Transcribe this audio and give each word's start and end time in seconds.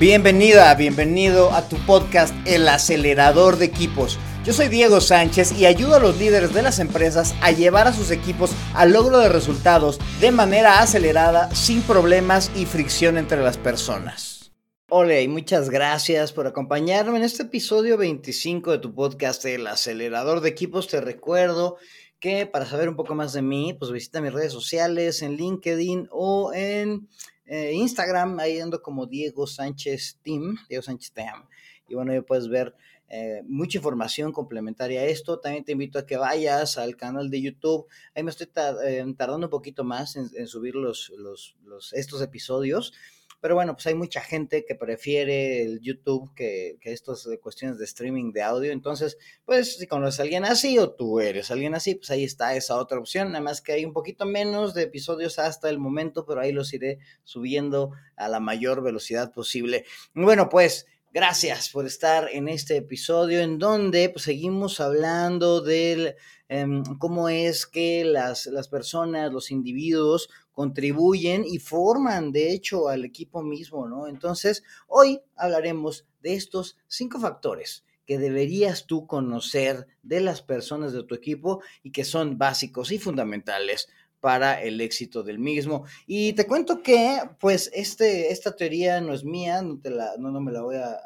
Bienvenida, 0.00 0.74
bienvenido 0.76 1.52
a 1.52 1.68
tu 1.68 1.76
podcast 1.84 2.34
El 2.46 2.66
acelerador 2.70 3.58
de 3.58 3.66
equipos. 3.66 4.18
Yo 4.46 4.54
soy 4.54 4.68
Diego 4.68 4.98
Sánchez 5.02 5.52
y 5.52 5.66
ayudo 5.66 5.96
a 5.96 5.98
los 5.98 6.16
líderes 6.16 6.54
de 6.54 6.62
las 6.62 6.78
empresas 6.78 7.34
a 7.42 7.52
llevar 7.52 7.86
a 7.86 7.92
sus 7.92 8.10
equipos 8.10 8.52
al 8.72 8.94
logro 8.94 9.18
de 9.18 9.28
resultados 9.28 10.00
de 10.22 10.30
manera 10.30 10.80
acelerada, 10.80 11.54
sin 11.54 11.82
problemas 11.82 12.50
y 12.56 12.64
fricción 12.64 13.18
entre 13.18 13.42
las 13.42 13.58
personas. 13.58 14.52
Hola 14.88 15.20
y 15.20 15.28
muchas 15.28 15.68
gracias 15.68 16.32
por 16.32 16.46
acompañarme 16.46 17.18
en 17.18 17.24
este 17.24 17.42
episodio 17.42 17.98
25 17.98 18.72
de 18.72 18.78
tu 18.78 18.94
podcast 18.94 19.44
El 19.44 19.66
acelerador 19.66 20.40
de 20.40 20.48
equipos. 20.48 20.88
Te 20.88 21.02
recuerdo 21.02 21.76
que 22.18 22.46
para 22.46 22.64
saber 22.64 22.88
un 22.88 22.96
poco 22.96 23.14
más 23.14 23.34
de 23.34 23.42
mí, 23.42 23.76
pues 23.78 23.92
visita 23.92 24.22
mis 24.22 24.32
redes 24.32 24.52
sociales 24.52 25.20
en 25.20 25.36
LinkedIn 25.36 26.08
o 26.10 26.54
en 26.54 27.06
eh, 27.52 27.72
Instagram, 27.72 28.38
ahí 28.38 28.60
ando 28.60 28.80
como 28.80 29.06
Diego 29.06 29.44
Sánchez 29.44 30.20
Team, 30.22 30.56
Diego 30.68 30.84
Sánchez 30.84 31.10
Team. 31.10 31.48
Y 31.88 31.96
bueno, 31.96 32.12
ahí 32.12 32.20
puedes 32.20 32.48
ver 32.48 32.76
eh, 33.08 33.42
mucha 33.44 33.78
información 33.78 34.30
complementaria 34.30 35.00
a 35.00 35.04
esto. 35.06 35.40
También 35.40 35.64
te 35.64 35.72
invito 35.72 35.98
a 35.98 36.06
que 36.06 36.16
vayas 36.16 36.78
al 36.78 36.96
canal 36.96 37.28
de 37.28 37.42
YouTube. 37.42 37.88
Ahí 38.14 38.22
me 38.22 38.30
estoy 38.30 38.46
eh, 38.84 39.04
tardando 39.16 39.48
un 39.48 39.50
poquito 39.50 39.82
más 39.82 40.14
en, 40.14 40.46
subir 40.46 40.76
los, 40.76 41.12
los, 41.16 41.56
estos 41.92 42.22
episodios. 42.22 42.92
Pero 43.40 43.54
bueno, 43.54 43.74
pues 43.74 43.86
hay 43.86 43.94
mucha 43.94 44.20
gente 44.20 44.64
que 44.66 44.74
prefiere 44.74 45.62
el 45.62 45.80
YouTube 45.80 46.34
que, 46.34 46.76
que 46.80 46.92
estas 46.92 47.28
cuestiones 47.42 47.78
de 47.78 47.84
streaming 47.84 48.32
de 48.32 48.42
audio. 48.42 48.72
Entonces, 48.72 49.16
pues 49.44 49.78
si 49.78 49.86
conoces 49.86 50.20
a 50.20 50.22
alguien 50.24 50.44
así 50.44 50.78
o 50.78 50.90
tú 50.92 51.20
eres 51.20 51.50
alguien 51.50 51.74
así, 51.74 51.94
pues 51.94 52.10
ahí 52.10 52.24
está 52.24 52.54
esa 52.54 52.76
otra 52.76 52.98
opción. 52.98 53.28
Nada 53.28 53.42
más 53.42 53.60
que 53.60 53.72
hay 53.72 53.84
un 53.84 53.92
poquito 53.92 54.26
menos 54.26 54.74
de 54.74 54.82
episodios 54.82 55.38
hasta 55.38 55.70
el 55.70 55.78
momento, 55.78 56.26
pero 56.26 56.40
ahí 56.40 56.52
los 56.52 56.72
iré 56.74 56.98
subiendo 57.24 57.92
a 58.16 58.28
la 58.28 58.40
mayor 58.40 58.82
velocidad 58.82 59.32
posible. 59.32 59.84
Bueno, 60.14 60.48
pues 60.48 60.86
Gracias 61.12 61.70
por 61.70 61.86
estar 61.86 62.28
en 62.32 62.46
este 62.46 62.76
episodio 62.76 63.40
en 63.40 63.58
donde 63.58 64.10
pues, 64.10 64.26
seguimos 64.26 64.78
hablando 64.78 65.60
de 65.60 66.14
em, 66.48 66.84
cómo 67.00 67.28
es 67.28 67.66
que 67.66 68.04
las, 68.04 68.46
las, 68.46 68.68
personas, 68.68 69.32
los 69.32 69.50
individuos 69.50 70.28
contribuyen 70.52 71.44
y 71.46 71.58
forman 71.58 72.32
de 72.32 72.52
hecho 72.52 72.88
al 72.88 73.04
equipo 73.04 73.42
mismo, 73.42 73.88
¿no? 73.88 74.06
Entonces, 74.06 74.62
hoy 74.88 75.20
hablaremos 75.36 76.06
de 76.22 76.34
estos 76.34 76.76
cinco 76.86 77.18
factores 77.20 77.84
que 78.06 78.18
deberías 78.18 78.86
tú 78.86 79.06
conocer 79.06 79.86
de 80.02 80.20
las 80.20 80.42
personas 80.42 80.92
de 80.92 81.04
tu 81.04 81.14
equipo 81.14 81.62
y 81.82 81.92
que 81.92 82.04
son 82.04 82.38
básicos 82.38 82.90
y 82.90 82.98
fundamentales 82.98 83.88
para 84.20 84.62
el 84.62 84.80
éxito 84.80 85.22
del 85.22 85.38
mismo. 85.38 85.84
Y 86.06 86.34
te 86.34 86.46
cuento 86.46 86.82
que, 86.82 87.20
pues, 87.38 87.70
este, 87.72 88.30
esta 88.30 88.54
teoría 88.54 89.00
no 89.00 89.14
es 89.14 89.24
mía, 89.24 89.62
no, 89.62 89.80
te 89.80 89.90
la, 89.90 90.16
no, 90.18 90.30
no 90.30 90.40
me 90.40 90.52
la 90.52 90.62
voy 90.62 90.76
a, 90.76 90.98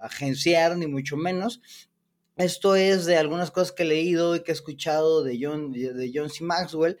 agenciar, 0.00 0.76
ni 0.76 0.86
mucho 0.86 1.16
menos. 1.16 1.60
Esto 2.36 2.76
es 2.76 3.04
de 3.04 3.16
algunas 3.16 3.50
cosas 3.50 3.72
que 3.72 3.82
he 3.82 3.86
leído 3.86 4.36
y 4.36 4.42
que 4.42 4.52
he 4.52 4.54
escuchado 4.54 5.22
de 5.24 5.38
John, 5.40 5.72
de 5.72 6.10
John 6.14 6.30
C. 6.30 6.44
Maxwell, 6.44 6.98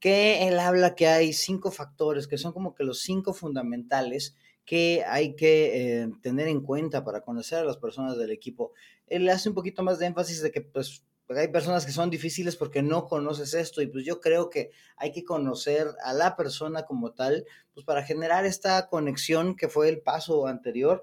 que 0.00 0.48
él 0.48 0.58
habla 0.58 0.94
que 0.94 1.06
hay 1.06 1.32
cinco 1.32 1.70
factores, 1.70 2.26
que 2.26 2.38
son 2.38 2.52
como 2.52 2.74
que 2.74 2.84
los 2.84 3.00
cinco 3.02 3.34
fundamentales 3.34 4.34
que 4.64 5.04
hay 5.06 5.34
que 5.34 6.02
eh, 6.02 6.08
tener 6.22 6.48
en 6.48 6.60
cuenta 6.62 7.04
para 7.04 7.22
conocer 7.22 7.58
a 7.58 7.64
las 7.64 7.76
personas 7.76 8.16
del 8.18 8.30
equipo. 8.30 8.72
Él 9.06 9.28
hace 9.28 9.48
un 9.48 9.54
poquito 9.54 9.82
más 9.82 9.98
de 9.98 10.06
énfasis 10.06 10.42
de 10.42 10.50
que, 10.50 10.60
pues, 10.60 11.04
hay 11.28 11.48
personas 11.48 11.86
que 11.86 11.92
son 11.92 12.10
difíciles 12.10 12.56
porque 12.56 12.82
no 12.82 13.06
conoces 13.06 13.54
esto 13.54 13.82
y 13.82 13.86
pues 13.86 14.04
yo 14.04 14.20
creo 14.20 14.50
que 14.50 14.70
hay 14.96 15.12
que 15.12 15.24
conocer 15.24 15.86
a 16.02 16.12
la 16.12 16.36
persona 16.36 16.86
como 16.86 17.12
tal, 17.12 17.46
pues 17.72 17.86
para 17.86 18.02
generar 18.02 18.46
esta 18.46 18.88
conexión 18.88 19.56
que 19.56 19.68
fue 19.68 19.88
el 19.88 20.00
paso 20.00 20.46
anterior 20.46 21.02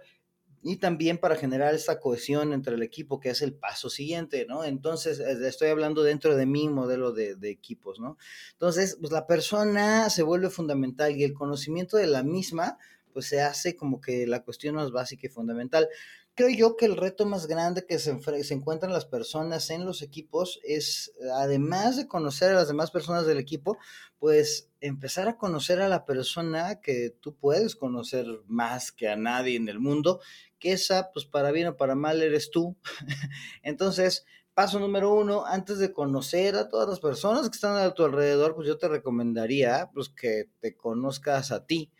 y 0.63 0.77
también 0.77 1.17
para 1.17 1.35
generar 1.35 1.73
esta 1.73 1.99
cohesión 1.99 2.53
entre 2.53 2.75
el 2.75 2.83
equipo, 2.83 3.19
que 3.19 3.29
es 3.29 3.41
el 3.41 3.53
paso 3.53 3.89
siguiente, 3.89 4.45
¿no? 4.47 4.63
Entonces, 4.63 5.19
estoy 5.19 5.69
hablando 5.69 6.03
dentro 6.03 6.35
de 6.35 6.45
mi 6.45 6.67
modelo 6.67 7.11
de, 7.11 7.35
de, 7.35 7.49
equipos, 7.49 7.99
¿no? 7.99 8.17
Entonces, 8.53 8.97
pues 8.99 9.11
la 9.11 9.27
persona 9.27 10.09
se 10.09 10.23
vuelve 10.23 10.49
fundamental 10.49 11.15
y 11.15 11.23
el 11.23 11.33
conocimiento 11.33 11.97
de 11.97 12.07
la 12.07 12.23
misma, 12.23 12.77
pues 13.13 13.27
se 13.27 13.41
hace 13.41 13.75
como 13.75 14.01
que 14.01 14.27
la 14.27 14.43
cuestión 14.43 14.75
más 14.75 14.91
básica 14.91 15.27
y 15.27 15.29
fundamental 15.29 15.87
creo 16.37 16.49
yo 16.49 16.77
que 16.77 16.85
el 16.85 16.95
reto 16.95 17.25
más 17.25 17.47
grande 17.47 17.87
que 17.87 17.97
se, 17.97 18.15
se, 18.43 18.53
encuentran 18.53 18.93
las 18.93 19.05
personas 19.05 19.71
en 19.71 19.85
los 19.85 20.03
equipos 20.03 20.59
es, 20.63 21.11
además 21.33 21.97
de 21.97 22.07
conocer 22.07 22.51
a 22.51 22.53
las 22.53 22.67
demás 22.67 22.91
personas 22.91 23.25
del 23.25 23.39
equipo, 23.39 23.79
pues 24.19 24.69
empezar 24.79 25.27
a 25.27 25.37
conocer 25.39 25.81
a 25.81 25.89
la 25.89 26.05
persona 26.05 26.79
que 26.79 27.09
tú 27.09 27.35
puedes 27.35 27.75
conocer 27.75 28.27
más 28.45 28.91
que 28.91 29.09
a 29.09 29.15
nadie 29.15 29.55
en 29.55 29.67
el 29.67 29.79
mundo, 29.79 30.21
que 30.59 30.73
esa, 30.73 31.11
pues 31.11 31.25
para 31.25 31.51
bien 31.51 31.69
o 31.69 31.75
para 31.75 31.95
mal, 31.95 32.21
eres 32.21 32.51
tú. 32.51 32.77
Entonces, 33.63 34.23
paso 34.53 34.79
número 34.79 35.11
uno, 35.15 35.43
antes 35.43 35.79
de 35.79 35.91
conocer 35.91 36.55
a 36.55 36.69
todas 36.69 36.87
las 36.87 36.99
personas 36.99 37.49
que 37.49 37.55
están 37.55 37.77
a 37.77 37.95
tu 37.95 38.05
alrededor, 38.05 38.53
pues 38.53 38.67
yo 38.67 38.77
te 38.77 38.87
recomendaría, 38.87 39.89
pues 39.91 40.09
que 40.09 40.51
te 40.59 40.77
conozcas 40.77 41.51
a 41.51 41.65
ti. 41.65 41.91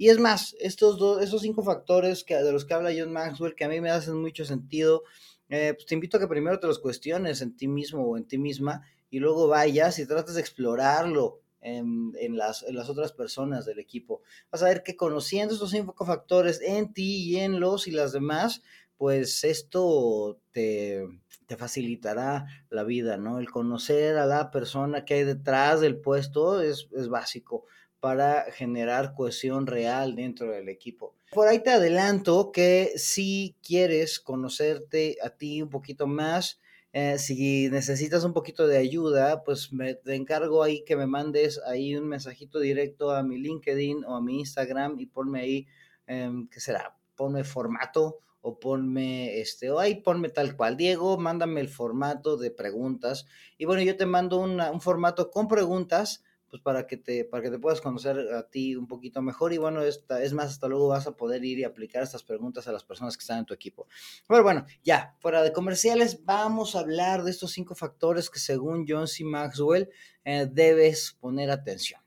Y 0.00 0.10
es 0.10 0.20
más, 0.20 0.54
estos 0.60 0.96
dos, 0.96 1.20
esos 1.20 1.42
cinco 1.42 1.64
factores 1.64 2.22
que, 2.22 2.36
de 2.36 2.52
los 2.52 2.64
que 2.64 2.72
habla 2.72 2.94
John 2.96 3.12
Maxwell, 3.12 3.56
que 3.56 3.64
a 3.64 3.68
mí 3.68 3.80
me 3.80 3.90
hacen 3.90 4.14
mucho 4.14 4.44
sentido, 4.44 5.02
eh, 5.48 5.72
pues 5.74 5.86
te 5.86 5.94
invito 5.96 6.16
a 6.16 6.20
que 6.20 6.28
primero 6.28 6.60
te 6.60 6.68
los 6.68 6.78
cuestiones 6.78 7.42
en 7.42 7.56
ti 7.56 7.66
mismo 7.66 8.04
o 8.04 8.16
en 8.16 8.24
ti 8.24 8.38
misma 8.38 8.82
y 9.10 9.18
luego 9.18 9.48
vayas 9.48 9.98
y 9.98 10.06
trates 10.06 10.34
de 10.36 10.40
explorarlo 10.40 11.40
en, 11.60 12.36
las, 12.36 12.62
en 12.62 12.76
las 12.76 12.88
otras 12.88 13.10
personas 13.10 13.66
del 13.66 13.80
equipo. 13.80 14.22
Vas 14.52 14.62
a 14.62 14.66
ver 14.66 14.84
que 14.84 14.94
conociendo 14.94 15.52
estos 15.52 15.72
cinco 15.72 16.06
factores 16.06 16.60
en 16.60 16.92
ti 16.92 17.24
y 17.24 17.38
en 17.38 17.58
los 17.58 17.88
y 17.88 17.90
las 17.90 18.12
demás, 18.12 18.62
pues 18.96 19.42
esto 19.42 20.38
te, 20.52 21.08
te, 21.48 21.56
facilitará 21.56 22.46
la 22.70 22.84
vida, 22.84 23.16
¿no? 23.16 23.40
El 23.40 23.50
conocer 23.50 24.16
a 24.16 24.26
la 24.26 24.52
persona 24.52 25.04
que 25.04 25.14
hay 25.14 25.24
detrás 25.24 25.80
del 25.80 25.98
puesto 25.98 26.62
es, 26.62 26.88
es 26.96 27.08
básico 27.08 27.64
para 28.00 28.50
generar 28.52 29.14
cohesión 29.14 29.66
real 29.66 30.14
dentro 30.14 30.50
del 30.52 30.68
equipo. 30.68 31.14
Por 31.32 31.48
ahí 31.48 31.62
te 31.62 31.70
adelanto 31.70 32.52
que 32.52 32.92
si 32.96 33.56
quieres 33.62 34.20
conocerte 34.20 35.18
a 35.22 35.30
ti 35.30 35.60
un 35.62 35.68
poquito 35.68 36.06
más, 36.06 36.60
eh, 36.92 37.18
si 37.18 37.68
necesitas 37.68 38.24
un 38.24 38.32
poquito 38.32 38.66
de 38.66 38.78
ayuda, 38.78 39.44
pues 39.44 39.72
me 39.72 39.94
te 39.94 40.14
encargo 40.14 40.62
ahí 40.62 40.84
que 40.84 40.96
me 40.96 41.06
mandes 41.06 41.60
ahí 41.66 41.94
un 41.94 42.08
mensajito 42.08 42.60
directo 42.60 43.10
a 43.10 43.22
mi 43.22 43.38
LinkedIn 43.38 44.04
o 44.04 44.16
a 44.16 44.22
mi 44.22 44.40
Instagram 44.40 44.98
y 44.98 45.06
ponme 45.06 45.40
ahí, 45.40 45.66
em, 46.06 46.48
¿qué 46.48 46.60
será? 46.60 46.96
Ponme 47.14 47.44
formato 47.44 48.20
o 48.40 48.58
ponme 48.58 49.38
este, 49.40 49.70
o 49.70 49.78
ahí 49.78 49.96
ponme 49.96 50.30
tal 50.30 50.56
cual. 50.56 50.76
Diego, 50.76 51.18
mándame 51.18 51.60
el 51.60 51.68
formato 51.68 52.36
de 52.38 52.50
preguntas. 52.50 53.26
Y 53.58 53.66
bueno, 53.66 53.82
yo 53.82 53.96
te 53.96 54.06
mando 54.06 54.38
un 54.38 54.80
formato 54.80 55.30
con 55.30 55.46
preguntas 55.48 56.24
pues 56.50 56.62
para 56.62 56.86
que 56.86 56.96
te, 56.96 57.24
para 57.24 57.42
que 57.42 57.50
te 57.50 57.58
puedas 57.58 57.80
conocer 57.80 58.18
a 58.34 58.48
ti 58.48 58.74
un 58.74 58.86
poquito 58.86 59.20
mejor 59.20 59.52
y 59.52 59.58
bueno, 59.58 59.82
esta, 59.82 60.22
es 60.22 60.32
más, 60.32 60.50
hasta 60.50 60.68
luego 60.68 60.88
vas 60.88 61.06
a 61.06 61.16
poder 61.16 61.44
ir 61.44 61.58
y 61.58 61.64
aplicar 61.64 62.02
estas 62.02 62.22
preguntas 62.22 62.66
a 62.68 62.72
las 62.72 62.84
personas 62.84 63.16
que 63.16 63.22
están 63.22 63.40
en 63.40 63.46
tu 63.46 63.54
equipo. 63.54 63.86
Pero 64.26 64.42
bueno, 64.42 64.64
ya, 64.82 65.14
fuera 65.20 65.42
de 65.42 65.52
comerciales, 65.52 66.24
vamos 66.24 66.74
a 66.74 66.80
hablar 66.80 67.22
de 67.22 67.30
estos 67.30 67.52
cinco 67.52 67.74
factores 67.74 68.30
que 68.30 68.38
según 68.38 68.86
John 68.88 69.08
C. 69.08 69.24
Maxwell 69.24 69.90
eh, 70.24 70.48
debes 70.50 71.16
poner 71.20 71.50
atención. 71.50 72.00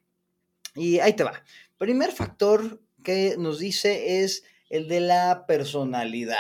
Y 0.76 1.00
ahí 1.00 1.14
te 1.14 1.24
va. 1.24 1.44
Primer 1.78 2.12
factor 2.12 2.82
que 3.04 3.36
nos 3.38 3.60
dice 3.60 4.24
es 4.24 4.44
el 4.70 4.88
de 4.88 5.02
la 5.02 5.46
personalidad. 5.46 6.38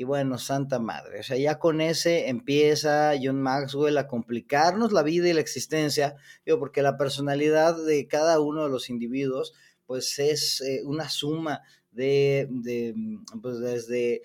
Y 0.00 0.04
bueno, 0.04 0.38
santa 0.38 0.78
madre, 0.78 1.20
o 1.20 1.22
sea, 1.22 1.36
ya 1.36 1.58
con 1.58 1.82
ese 1.82 2.30
empieza 2.30 3.12
John 3.22 3.42
Maxwell 3.42 3.98
a 3.98 4.06
complicarnos 4.06 4.92
la 4.92 5.02
vida 5.02 5.28
y 5.28 5.34
la 5.34 5.42
existencia, 5.42 6.16
digo, 6.46 6.58
porque 6.58 6.80
la 6.80 6.96
personalidad 6.96 7.76
de 7.84 8.08
cada 8.08 8.40
uno 8.40 8.64
de 8.64 8.70
los 8.70 8.88
individuos, 8.88 9.52
pues 9.84 10.18
es 10.18 10.62
eh, 10.62 10.80
una 10.86 11.10
suma 11.10 11.60
de, 11.92 12.48
de, 12.48 12.94
pues 13.42 13.60
desde 13.60 14.22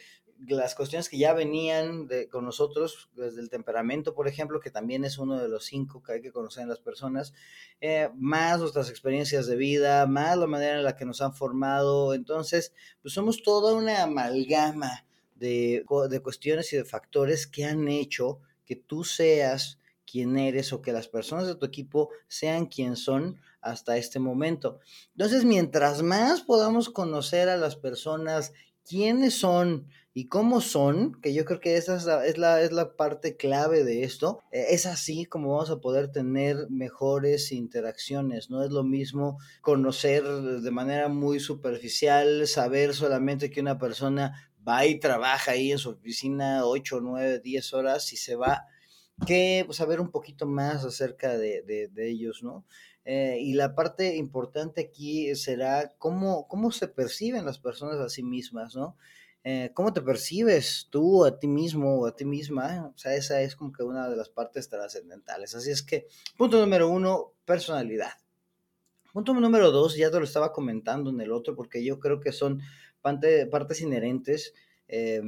las 0.48 0.76
cuestiones 0.76 1.10
que 1.10 1.18
ya 1.18 1.34
venían 1.34 2.08
con 2.32 2.46
nosotros, 2.46 3.10
desde 3.14 3.42
el 3.42 3.50
temperamento, 3.50 4.16
por 4.16 4.30
ejemplo, 4.30 4.62
que 4.62 4.72
también 4.72 5.04
es 5.04 5.18
uno 5.18 5.42
de 5.42 5.50
los 5.50 5.66
cinco 5.66 6.02
que 6.02 6.14
hay 6.14 6.22
que 6.22 6.32
conocer 6.32 6.64
en 6.64 6.70
las 6.70 6.80
personas, 6.80 7.34
eh, 7.82 8.10
más 8.16 8.62
nuestras 8.62 8.90
experiencias 8.90 9.46
de 9.46 9.58
vida, 9.58 10.08
más 10.08 10.38
la 10.38 10.48
manera 10.48 10.78
en 10.78 10.86
la 10.86 10.96
que 10.96 11.04
nos 11.04 11.20
han 11.20 11.34
formado. 11.34 12.14
Entonces, 12.14 12.72
pues 13.02 13.14
somos 13.14 13.44
toda 13.44 13.74
una 13.74 14.04
amalgama 14.04 15.06
de, 15.36 15.86
de 16.10 16.20
cuestiones 16.22 16.72
y 16.74 16.78
de 16.78 16.86
factores 16.86 17.48
que 17.48 17.66
han 17.66 17.88
hecho 17.88 18.40
que 18.66 18.76
tú 18.76 19.04
seas 19.04 19.80
quien 20.10 20.38
eres 20.38 20.72
o 20.74 20.82
que 20.82 20.92
las 20.92 21.08
personas 21.08 21.48
de 21.48 21.56
tu 21.56 21.66
equipo 21.66 22.10
sean 22.28 22.68
quien 22.68 22.96
son 22.96 23.40
hasta 23.62 23.98
este 23.98 24.20
momento. 24.20 24.80
Entonces, 25.12 25.44
mientras 25.44 26.04
más 26.04 26.42
podamos 26.42 26.90
conocer 26.90 27.50
a 27.50 27.58
las 27.58 27.76
personas 27.76 28.54
quiénes 28.88 29.34
son 29.36 29.88
y 30.18 30.30
cómo 30.30 30.62
son, 30.62 31.20
que 31.22 31.34
yo 31.34 31.44
creo 31.44 31.60
que 31.60 31.76
esa 31.76 31.98
es 31.98 32.06
la, 32.06 32.26
es 32.26 32.38
la, 32.38 32.62
es 32.62 32.72
la 32.72 32.96
parte 32.96 33.36
clave 33.36 33.84
de 33.84 34.06
esto, 34.06 34.40
eh, 34.50 34.68
es 34.70 34.86
así 34.86 35.26
como 35.26 35.52
vamos 35.52 35.70
a 35.70 35.82
poder 35.82 36.10
tener 36.10 36.70
mejores 36.70 37.52
interacciones. 37.52 38.50
No 38.50 38.64
es 38.64 38.72
lo 38.72 38.86
mismo 38.86 39.38
conocer 39.60 40.24
de 40.24 40.72
manera 40.72 41.10
muy 41.10 41.42
superficial, 41.42 42.48
saber 42.48 42.94
solamente 42.94 43.52
que 43.52 43.60
una 43.60 43.78
persona 43.78 44.54
va 44.66 44.86
y 44.86 45.02
trabaja 45.02 45.52
ahí 45.52 45.74
en 45.74 45.80
su 45.80 45.90
oficina 45.90 46.66
8, 46.66 47.02
9, 47.02 47.42
10 47.42 47.74
horas 47.74 48.14
y 48.14 48.16
se 48.16 48.38
va, 48.38 48.68
que 49.28 49.64
pues, 49.66 49.78
saber 49.78 50.00
un 50.00 50.12
poquito 50.12 50.46
más 50.46 50.86
acerca 50.86 51.38
de, 51.38 51.62
de, 51.62 52.10
ellos, 52.10 52.42
¿no? 52.42 52.66
Eh, 53.04 53.40
y 53.42 53.54
la 53.54 53.76
parte 53.76 54.16
importante 54.16 54.80
aquí 54.80 55.36
será 55.36 55.94
cómo, 55.98 56.48
cómo 56.48 56.72
se 56.72 56.88
perciben 56.88 57.44
las 57.46 57.60
personas 57.60 57.98
a 57.98 58.08
sí 58.08 58.24
mismas, 58.24 58.78
¿no? 58.78 58.96
Eh, 59.48 59.70
cómo 59.76 59.94
te 59.94 60.02
percibes 60.02 60.88
tú 60.90 61.24
a 61.24 61.38
ti 61.38 61.48
mismo 61.48 62.00
o 62.00 62.08
a 62.08 62.16
ti 62.16 62.26
misma. 62.26 62.92
O 62.96 62.98
sea, 62.98 63.14
esa 63.14 63.44
es 63.44 63.56
como 63.56 63.72
que 63.72 63.84
una 63.84 64.10
de 64.10 64.16
las 64.16 64.28
partes 64.28 64.70
trascendentales. 64.70 65.54
Así 65.54 65.70
es 65.70 65.84
que, 65.84 66.08
punto 66.36 66.60
número 66.60 66.90
uno, 66.90 67.34
personalidad. 67.46 68.14
Punto 69.14 69.36
número 69.36 69.70
dos, 69.70 69.96
ya 69.96 70.10
te 70.10 70.18
lo 70.18 70.26
estaba 70.26 70.52
comentando 70.52 71.12
en 71.12 71.22
el 71.22 71.32
otro, 71.32 71.56
porque 71.56 71.84
yo 71.86 72.00
creo 72.00 72.20
que 72.20 72.32
son 72.32 72.60
partes 73.02 73.82
inherentes. 73.82 74.56
Eh, 74.88 75.22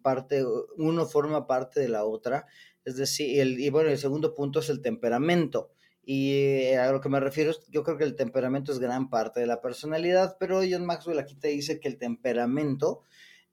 parte, 0.00 0.44
uno 0.76 1.06
forma 1.06 1.48
parte 1.48 1.80
de 1.80 1.88
la 1.88 2.04
otra. 2.04 2.46
Es 2.84 2.94
decir, 2.94 3.40
el, 3.40 3.58
y 3.58 3.70
bueno, 3.70 3.90
el 3.90 3.98
segundo 3.98 4.32
punto 4.32 4.60
es 4.60 4.68
el 4.68 4.80
temperamento. 4.80 5.72
Y 6.04 6.34
eh, 6.34 6.78
a 6.78 6.92
lo 6.92 7.00
que 7.00 7.08
me 7.08 7.18
refiero, 7.18 7.52
yo 7.68 7.82
creo 7.82 7.98
que 7.98 8.04
el 8.04 8.14
temperamento 8.14 8.70
es 8.70 8.78
gran 8.78 9.10
parte 9.10 9.40
de 9.40 9.46
la 9.46 9.60
personalidad, 9.60 10.36
pero 10.38 10.60
John 10.60 10.86
Maxwell 10.86 11.18
aquí 11.18 11.34
te 11.34 11.48
dice 11.48 11.80
que 11.80 11.88
el 11.88 11.98
temperamento 11.98 13.02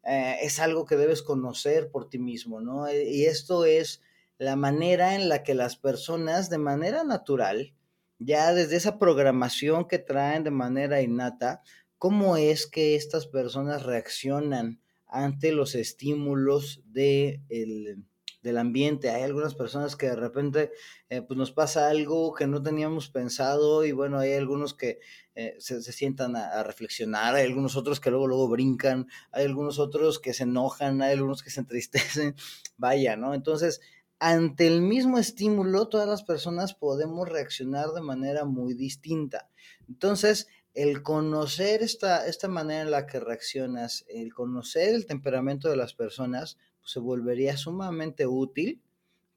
eh, 0.04 0.38
es 0.42 0.60
algo 0.60 0.86
que 0.86 0.98
debes 0.98 1.22
conocer 1.22 1.90
por 1.90 2.10
ti 2.10 2.20
mismo, 2.20 2.62
¿no? 2.62 2.88
Eh, 2.88 3.10
y 3.10 3.26
esto 3.26 3.66
es 3.66 4.02
la 4.38 4.56
manera 4.56 5.16
en 5.16 5.30
la 5.30 5.44
que 5.44 5.54
las 5.54 5.78
personas 5.78 6.50
de 6.50 6.58
manera 6.58 7.04
natural, 7.04 7.74
ya 8.20 8.54
desde 8.54 8.76
esa 8.76 9.00
programación 9.00 9.88
que 9.88 10.00
traen 10.00 10.44
de 10.44 10.52
manera 10.52 11.02
innata, 11.02 11.62
cómo 11.98 12.36
es 12.38 12.68
que 12.68 12.96
estas 12.96 13.28
personas 13.28 13.84
reaccionan 13.84 14.82
ante 15.08 15.52
los 15.52 15.76
estímulos 15.76 16.82
de 16.86 17.42
el, 17.50 18.04
del 18.44 18.58
ambiente. 18.58 19.10
Hay 19.10 19.24
algunas 19.24 19.56
personas 19.56 19.96
que 19.96 20.08
de 20.08 20.16
repente 20.16 20.72
eh, 21.10 21.22
pues 21.22 21.38
nos 21.38 21.52
pasa 21.52 21.88
algo 21.88 22.34
que 22.34 22.46
no 22.46 22.62
teníamos 22.62 23.10
pensado 23.10 23.86
y 23.86 23.94
bueno, 23.94 24.20
hay 24.20 24.34
algunos 24.34 24.74
que 24.74 25.00
eh, 25.36 25.56
se, 25.60 25.82
sientan 25.82 26.36
a, 26.36 26.62
reflexionar, 26.64 27.36
hay 27.36 27.46
algunos 27.46 27.76
otros 27.76 28.00
que 28.00 28.12
luego, 28.12 28.28
luego 28.28 28.48
brincan, 28.48 29.08
hay 29.32 29.46
algunos 29.46 29.80
otros 29.80 30.20
que 30.20 30.34
se 30.34 30.44
enojan, 30.44 31.02
hay 31.02 31.14
algunos 31.14 31.42
que 31.42 31.50
se 31.50 31.60
entristecen, 31.60 32.36
vaya, 32.78 33.16
¿no? 33.16 33.34
Entonces, 33.34 33.82
ante 34.20 34.68
el 34.68 34.82
mismo 34.82 35.18
estímulo, 35.18 35.90
todas 35.90 36.08
las 36.08 36.24
personas 36.24 36.74
podemos 36.74 37.28
reaccionar 37.28 37.90
de 37.90 38.02
manera 38.02 38.46
muy 38.46 38.74
distinta. 38.74 39.50
Entonces, 39.88 40.48
el 40.74 41.04
conocer 41.04 41.84
esta, 41.84 42.26
esta 42.28 42.48
manera 42.48 42.82
en 42.84 42.92
la 42.92 43.06
que 43.06 43.20
reaccionas, 43.20 44.06
el 44.08 44.34
conocer 44.34 44.94
el 44.94 45.06
temperamento 45.06 45.70
de 45.70 45.78
las 45.78 45.94
personas, 45.94 46.58
se 46.84 47.00
volvería 47.00 47.58
sumamente 47.58 48.28
útil 48.28 48.82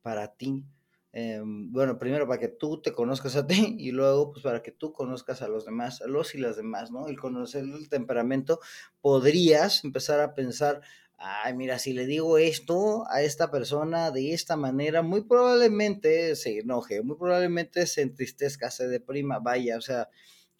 para 0.02 0.34
ti. 0.34 0.64
Em, 1.18 1.72
bueno, 1.72 1.98
primero 1.98 2.28
para 2.28 2.38
que 2.38 2.48
tú 2.48 2.82
te 2.82 2.92
conozcas 2.92 3.36
a 3.36 3.46
ti 3.46 3.74
y 3.78 3.90
luego 3.90 4.32
pues 4.32 4.42
para 4.42 4.62
que 4.62 4.70
tú 4.70 4.92
conozcas 4.92 5.40
a 5.40 5.48
los 5.48 5.64
demás, 5.64 6.02
a 6.02 6.06
los 6.06 6.34
y 6.34 6.38
las 6.38 6.56
demás, 6.58 6.90
¿no? 6.90 7.08
El 7.08 7.18
conocer 7.18 7.64
el 7.64 7.88
temperamento, 7.88 8.60
podrías 9.00 9.82
empezar 9.82 10.20
a 10.20 10.34
pensar, 10.34 10.82
ay, 11.16 11.54
mira, 11.54 11.78
si 11.78 11.94
le 11.94 12.04
digo 12.04 12.36
esto 12.36 13.06
a 13.08 13.22
esta 13.22 13.50
persona 13.50 14.10
de 14.10 14.34
esta 14.34 14.56
manera, 14.56 15.00
muy 15.00 15.22
probablemente 15.24 16.36
se 16.36 16.58
enoje, 16.58 17.02
muy 17.02 17.16
probablemente 17.16 17.86
se 17.86 18.02
entristezca, 18.02 18.70
se 18.70 18.86
deprima, 18.86 19.38
vaya, 19.38 19.78
o 19.78 19.80
sea, 19.80 20.10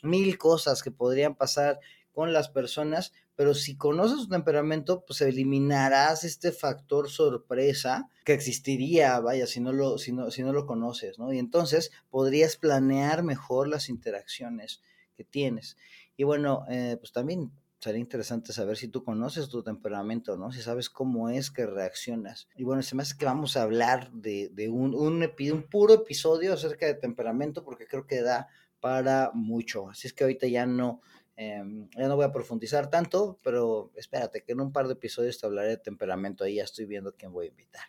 mil 0.03 0.39
cosas 0.39 0.83
que 0.83 0.91
podrían 0.91 1.35
pasar 1.35 1.81
con 2.13 2.33
las 2.33 2.49
personas, 2.49 3.13
pero 3.37 3.55
si 3.55 3.77
conoces 3.77 4.19
su 4.19 4.29
temperamento, 4.29 5.05
pues 5.07 5.21
eliminarás 5.21 6.25
este 6.25 6.53
factor 6.53 7.11
sorpresa 7.11 8.09
que 8.25 8.33
existiría, 8.33 9.21
vaya, 9.21 9.47
si 9.47 9.61
no 9.61 9.73
lo, 9.73 9.99
si 9.99 10.13
no, 10.13 10.31
si 10.31 10.43
no 10.43 10.53
lo 10.53 10.67
conoces, 10.67 11.19
¿no? 11.19 11.33
Y 11.33 11.39
entonces 11.39 11.93
podrías 12.11 12.57
planear 12.57 13.23
mejor 13.23 13.69
las 13.69 13.91
interacciones 13.91 14.81
que 15.15 15.25
tienes. 15.25 15.77
Y 16.17 16.25
bueno, 16.25 16.65
eh, 16.69 16.97
pues 16.99 17.13
también 17.13 17.53
sería 17.79 18.01
interesante 18.01 18.55
saber 18.55 18.79
si 18.79 18.89
tú 18.89 19.05
conoces 19.05 19.49
tu 19.49 19.63
temperamento, 19.63 20.37
¿no? 20.37 20.51
Si 20.51 20.63
sabes 20.63 20.89
cómo 20.89 21.29
es 21.29 21.51
que 21.51 21.67
reaccionas. 21.67 22.49
Y 22.57 22.65
bueno, 22.65 22.83
se 22.83 22.97
me 22.97 23.03
hace 23.03 23.19
que 23.19 23.27
vamos 23.27 23.57
a 23.57 23.63
hablar 23.63 24.11
de, 24.13 24.49
de 24.49 24.71
un, 24.71 24.95
un, 24.95 25.23
un 25.23 25.63
puro 25.65 25.95
episodio 25.95 26.55
acerca 26.55 26.87
de 26.87 26.95
temperamento 26.95 27.65
porque 27.65 27.87
creo 27.87 28.07
que 28.07 28.23
da 28.23 28.49
para 28.81 29.31
mucho. 29.35 29.91
Así 29.91 30.07
es 30.07 30.15
que 30.15 30.25
ahorita 30.25 30.47
ya 30.47 30.67
no 30.67 31.01
Em, 31.37 31.89
ya 31.91 32.09
no 32.09 32.17
voy 32.17 32.25
a 32.25 32.33
profundizar 32.33 32.89
tanto, 32.89 33.39
pero 33.43 33.93
espérate 33.95 34.43
que 34.43 34.53
en 34.53 34.61
un 34.61 34.73
par 34.73 34.87
de 34.87 34.95
episodios 34.95 35.39
te 35.39 35.47
hablaré 35.47 35.69
de 35.71 35.77
temperamento. 35.77 36.45
Ahí 36.45 36.57
ya 36.57 36.65
estoy 36.65 36.87
viendo 36.87 37.15
quién 37.15 37.33
voy 37.33 37.47
a 37.47 37.51
invitar. 37.51 37.85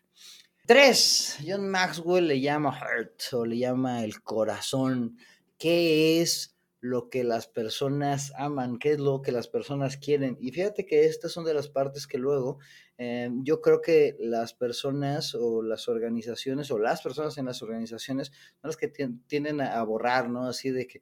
Tres, 0.66 1.38
John 1.48 1.70
Maxwell 1.70 2.28
le 2.28 2.42
llama 2.42 2.78
heart 2.78 3.22
o 3.32 3.46
le 3.46 3.58
llama 3.58 4.04
el 4.04 4.22
corazón. 4.22 5.18
¿Qué 5.58 6.22
es 6.22 6.58
lo 6.82 7.10
que 7.10 7.24
las 7.24 7.48
personas 7.48 8.34
aman? 8.38 8.78
¿Qué 8.78 8.92
es 8.92 9.00
lo 9.00 9.22
que 9.22 9.32
las 9.32 9.48
personas 9.48 9.96
quieren? 9.96 10.38
Y 10.42 10.52
fíjate 10.52 10.86
que 10.86 11.06
estas 11.06 11.32
son 11.32 11.46
de 11.46 11.54
las 11.54 11.70
partes 11.70 12.06
que 12.06 12.18
luego 12.18 12.60
em, 12.98 13.46
yo 13.46 13.62
creo 13.62 13.82
que 13.82 14.18
las 14.20 14.54
personas 14.54 15.36
o 15.36 15.62
las 15.62 15.88
organizaciones 15.88 16.70
o 16.70 16.78
las 16.78 17.02
personas 17.02 17.38
en 17.38 17.46
las 17.46 17.62
organizaciones 17.62 18.28
son 18.28 18.68
las 18.68 18.76
que 18.76 18.90
tienden 19.28 19.62
a 19.62 19.82
borrar, 19.84 20.30
¿no? 20.30 20.48
Así 20.48 20.70
de 20.70 20.86
que 20.86 21.02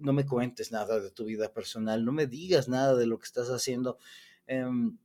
no 0.00 0.12
me 0.12 0.26
cuentes 0.26 0.72
nada 0.72 1.00
de 1.00 1.10
tu 1.10 1.24
vida 1.24 1.52
personal, 1.52 2.04
no 2.04 2.12
me 2.12 2.26
digas 2.26 2.68
nada 2.68 2.96
de 2.96 3.06
lo 3.06 3.18
que 3.18 3.26
estás 3.26 3.48
haciendo. 3.48 3.98
Em, 4.46 4.98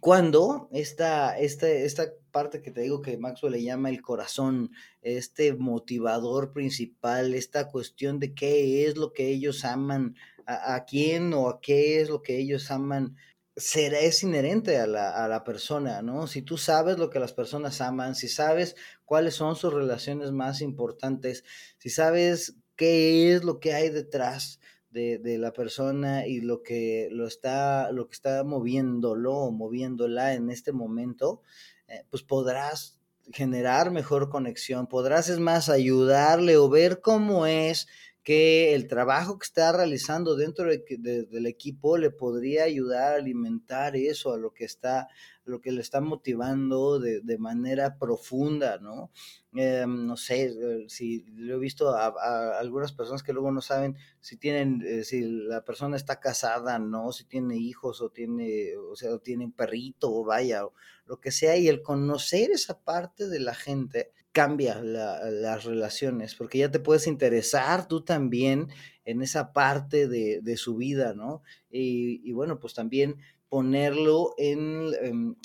cuando 0.00 0.68
esta, 0.72 1.38
esta, 1.38 1.68
esta 1.68 2.12
parte 2.30 2.60
que 2.62 2.70
te 2.70 2.82
digo 2.82 3.00
que 3.00 3.16
Maxwell 3.16 3.52
le 3.52 3.62
llama 3.62 3.88
el 3.88 4.02
corazón, 4.02 4.70
este 5.02 5.54
motivador 5.54 6.52
principal, 6.52 7.34
esta 7.34 7.68
cuestión 7.68 8.18
de 8.18 8.34
qué 8.34 8.86
es 8.86 8.96
lo 8.96 9.12
que 9.12 9.28
ellos 9.28 9.64
aman, 9.64 10.16
a, 10.46 10.84
quién 10.84 11.32
o 11.34 11.48
a 11.48 11.60
qué 11.60 12.00
es 12.00 12.08
lo 12.08 12.22
que 12.22 12.38
ellos 12.38 12.70
aman, 12.70 13.16
será, 13.56 13.98
es 14.00 14.22
inherente 14.22 14.78
a 14.78 14.86
la, 14.86 15.24
a 15.24 15.28
la, 15.28 15.44
persona, 15.44 16.02
¿no? 16.02 16.26
Si 16.26 16.42
tú 16.42 16.58
sabes 16.58 16.98
lo 16.98 17.10
que 17.10 17.18
las 17.18 17.32
personas 17.32 17.80
aman, 17.80 18.14
si 18.14 18.28
sabes 18.28 18.76
cuáles 19.04 19.34
son 19.34 19.56
sus 19.56 19.72
relaciones 19.72 20.30
más 20.30 20.60
importantes, 20.60 21.44
si 21.78 21.90
sabes 21.90 22.56
qué 22.76 23.34
es 23.34 23.44
lo 23.44 23.60
que 23.60 23.74
hay 23.74 23.90
detrás 23.90 24.60
de, 24.90 25.36
la 25.38 25.52
persona 25.52 26.26
y 26.26 26.40
lo 26.40 26.62
que 26.62 27.08
lo 27.12 27.26
está, 27.26 27.92
lo 27.92 28.08
que 28.08 28.14
está 28.14 28.44
moviéndolo 28.44 29.34
o 29.34 29.50
moviéndola 29.50 30.32
en 30.32 30.50
este 30.50 30.72
momento, 30.72 31.42
eh, 31.88 32.04
pues 32.08 32.22
podrás 32.22 32.98
generar 33.32 33.90
mejor 33.90 34.30
conexión, 34.30 34.86
podrás 34.86 35.28
es 35.28 35.38
más 35.38 35.68
ayudarle 35.68 36.56
o 36.56 36.70
ver 36.70 37.00
cómo 37.00 37.46
es 37.46 37.88
que 38.22 38.74
el 38.74 38.88
trabajo 38.88 39.38
que 39.38 39.44
está 39.44 39.70
realizando 39.70 40.34
dentro 40.34 40.64
del 40.66 41.46
equipo 41.46 41.98
le 41.98 42.10
podría 42.10 42.64
ayudar 42.64 43.12
a 43.12 43.16
alimentar 43.16 43.96
eso, 43.96 44.32
a 44.32 44.38
lo 44.38 44.52
que 44.52 44.64
está, 44.64 45.08
lo 45.46 45.60
que 45.60 45.72
le 45.72 45.80
está 45.80 46.00
motivando 46.00 46.98
de, 46.98 47.38
manera 47.38 47.98
profunda, 47.98 48.78
¿no? 48.78 49.10
Em, 49.54 50.06
no 50.06 50.16
sé, 50.16 50.46
eh, 50.46 50.84
si 50.88 51.24
lo 51.34 51.54
he 51.54 51.58
visto 51.58 51.90
a, 51.90 52.58
algunas 52.58 52.92
personas 52.92 53.22
que 53.22 53.32
luego 53.32 53.52
no 53.52 53.62
saben 53.62 53.96
si 54.20 54.36
tienen, 54.36 54.82
eh, 54.84 55.04
si 55.04 55.22
la 55.22 55.64
persona 55.64 55.96
está 55.96 56.20
casada, 56.20 56.78
¿no? 56.78 57.12
Si 57.12 57.24
tiene 57.24 57.56
hijos 57.56 58.02
o 58.02 58.10
tiene, 58.10 58.76
o 58.76 58.96
sea, 58.96 59.16
tiene 59.18 59.44
un 59.46 59.52
perrito 59.52 60.12
o 60.12 60.24
vaya, 60.24 60.66
o 60.66 60.74
lo 61.06 61.20
que 61.20 61.30
sea, 61.30 61.56
y 61.56 61.68
el 61.68 61.82
conocer 61.82 62.50
esa 62.50 62.80
parte 62.80 63.28
de 63.28 63.40
la 63.40 63.54
gente 63.54 64.12
cambia 64.36 64.82
las 64.82 65.64
relaciones, 65.64 66.34
porque 66.34 66.58
ya 66.58 66.70
te 66.70 66.78
puedes 66.78 67.06
interesar 67.06 67.88
tú 67.88 68.02
también 68.04 68.68
en 69.06 69.22
esa 69.22 69.54
parte 69.54 70.08
de, 70.08 70.56
su 70.58 70.76
vida, 70.76 71.14
¿no? 71.14 71.42
Y, 71.70 72.30
bueno, 72.32 72.60
pues 72.60 72.74
también 72.74 73.16
ponerlo 73.48 74.34
en, 74.38 74.92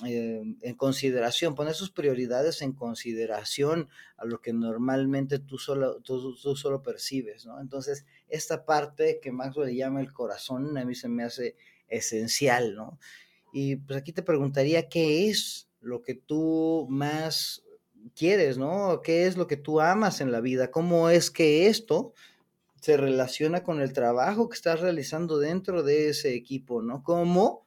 en, 0.03 0.75
consideración, 0.75 1.53
poner 1.53 1.75
sus 1.75 1.91
prioridades 1.91 2.61
en 2.61 2.73
consideración 2.73 3.89
a 4.17 4.25
lo 4.25 4.41
que 4.41 4.53
normalmente 4.53 5.37
tú 5.37 5.57
solo, 5.59 6.01
tú, 6.01 6.35
tú 6.35 6.55
solo 6.55 6.81
percibes, 6.81 7.45
¿no? 7.45 7.61
Entonces, 7.61 8.05
esta 8.27 8.65
parte 8.65 9.19
que 9.21 9.31
Maxwell 9.31 9.67
le 9.67 9.75
llama 9.75 10.01
el 10.01 10.13
corazón, 10.13 10.77
a 10.77 10.85
mí 10.85 10.95
se 10.95 11.09
me 11.09 11.23
hace 11.23 11.55
esencial, 11.87 12.73
¿no? 12.75 12.97
Y 13.53 13.75
pues 13.75 13.99
aquí 13.99 14.13
te 14.13 14.23
preguntaría 14.23 14.89
qué 14.89 15.29
es 15.29 15.69
lo 15.79 16.01
que 16.01 16.15
tú 16.15 16.87
más 16.89 17.63
quieres, 18.15 18.57
¿no? 18.57 19.01
¿Qué 19.03 19.27
es 19.27 19.37
lo 19.37 19.45
que 19.45 19.57
tú 19.57 19.79
amas 19.79 20.21
en 20.21 20.31
la 20.31 20.41
vida? 20.41 20.71
¿Cómo 20.71 21.09
es 21.09 21.29
que 21.29 21.67
esto 21.67 22.13
se 22.81 22.97
relaciona 22.97 23.63
con 23.63 23.79
el 23.79 23.93
trabajo 23.93 24.49
que 24.49 24.55
estás 24.55 24.79
realizando 24.79 25.37
dentro 25.37 25.83
de 25.83 26.09
ese 26.09 26.33
equipo, 26.33 26.81
¿no? 26.81 27.03
¿Cómo 27.03 27.63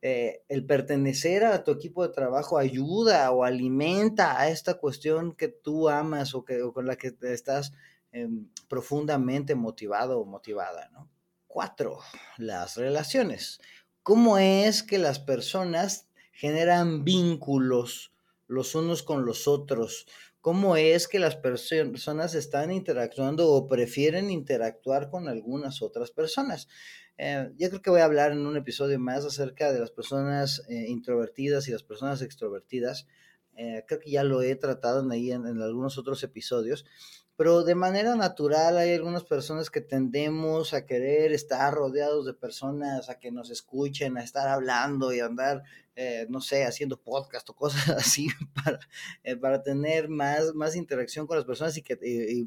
eh, 0.00 0.44
el 0.48 0.64
pertenecer 0.64 1.44
a 1.44 1.64
tu 1.64 1.72
equipo 1.72 2.06
de 2.06 2.14
trabajo 2.14 2.56
ayuda 2.56 3.30
o 3.32 3.42
alimenta 3.42 4.40
a 4.40 4.48
esta 4.48 4.74
cuestión 4.74 5.34
que 5.34 5.48
tú 5.48 5.88
amas 5.88 6.34
o, 6.34 6.44
que, 6.44 6.60
con 6.72 6.86
la 6.86 6.96
que 6.96 7.16
estás 7.22 7.72
em, 8.12 8.48
profundamente 8.68 9.56
motivado 9.56 10.20
o 10.20 10.24
motivada, 10.24 10.88
¿no? 10.92 11.10
Cuatro, 11.48 11.98
las 12.36 12.76
relaciones. 12.76 13.60
¿Cómo 14.04 14.38
es 14.38 14.84
que 14.84 14.98
las 14.98 15.18
personas 15.18 16.08
generan 16.32 17.04
vínculos 17.04 18.12
los 18.46 18.74
unos 18.76 19.02
con 19.02 19.26
los 19.26 19.48
otros? 19.48 20.06
¿Cómo 20.40 20.76
es 20.76 21.08
que 21.08 21.18
las 21.18 21.34
personas 21.34 22.34
están 22.34 22.70
interactuando 22.70 23.50
o 23.50 23.66
prefieren 23.66 24.30
interactuar 24.30 25.10
con 25.10 25.28
algunas 25.28 25.82
otras 25.82 26.12
personas? 26.12 26.68
Eh, 27.18 27.50
yo 27.58 27.68
creo 27.68 27.82
que 27.82 27.90
voy 27.90 28.00
a 28.00 28.04
hablar 28.04 28.30
en 28.30 28.46
un 28.46 28.56
episodio 28.56 28.98
más 29.00 29.24
acerca 29.24 29.72
de 29.72 29.80
las 29.80 29.90
personas 29.90 30.62
eh, 30.68 30.86
introvertidas 30.88 31.66
y 31.66 31.72
las 31.72 31.82
personas 31.82 32.22
extrovertidas. 32.22 33.08
Eh, 33.56 33.84
creo 33.88 33.98
que 33.98 34.12
ya 34.12 34.22
lo 34.22 34.40
he 34.40 34.54
tratado 34.54 35.02
en, 35.02 35.10
ahí 35.10 35.32
en, 35.32 35.44
algunos 35.60 35.98
otros 35.98 36.22
episodios, 36.22 36.86
pero 37.36 37.64
de 37.64 37.74
manera 37.74 38.14
natural 38.14 38.78
hay 38.78 38.94
algunas 38.94 39.24
personas 39.24 39.68
que 39.68 39.80
tendemos 39.80 40.74
a 40.74 40.86
querer 40.86 41.32
estar 41.32 41.74
rodeados 41.74 42.24
de 42.24 42.34
personas, 42.34 43.10
a 43.10 43.18
que 43.18 43.32
nos 43.32 43.50
escuchen, 43.50 44.16
a 44.16 44.22
estar 44.22 44.46
hablando 44.46 45.12
y 45.12 45.18
andar 45.18 45.64
eh, 46.00 46.26
no 46.28 46.40
sé, 46.40 46.62
haciendo 46.62 47.02
podcast 47.02 47.50
o 47.50 47.56
cosas 47.56 47.88
así 47.98 48.28
para, 48.54 48.78
eh, 49.24 49.34
para 49.34 49.64
tener 49.64 50.08
más, 50.08 50.54
más 50.54 50.76
interacción 50.76 51.26
con 51.26 51.36
las 51.36 51.44
personas 51.44 51.76
y 51.76 51.82
que 51.82 51.96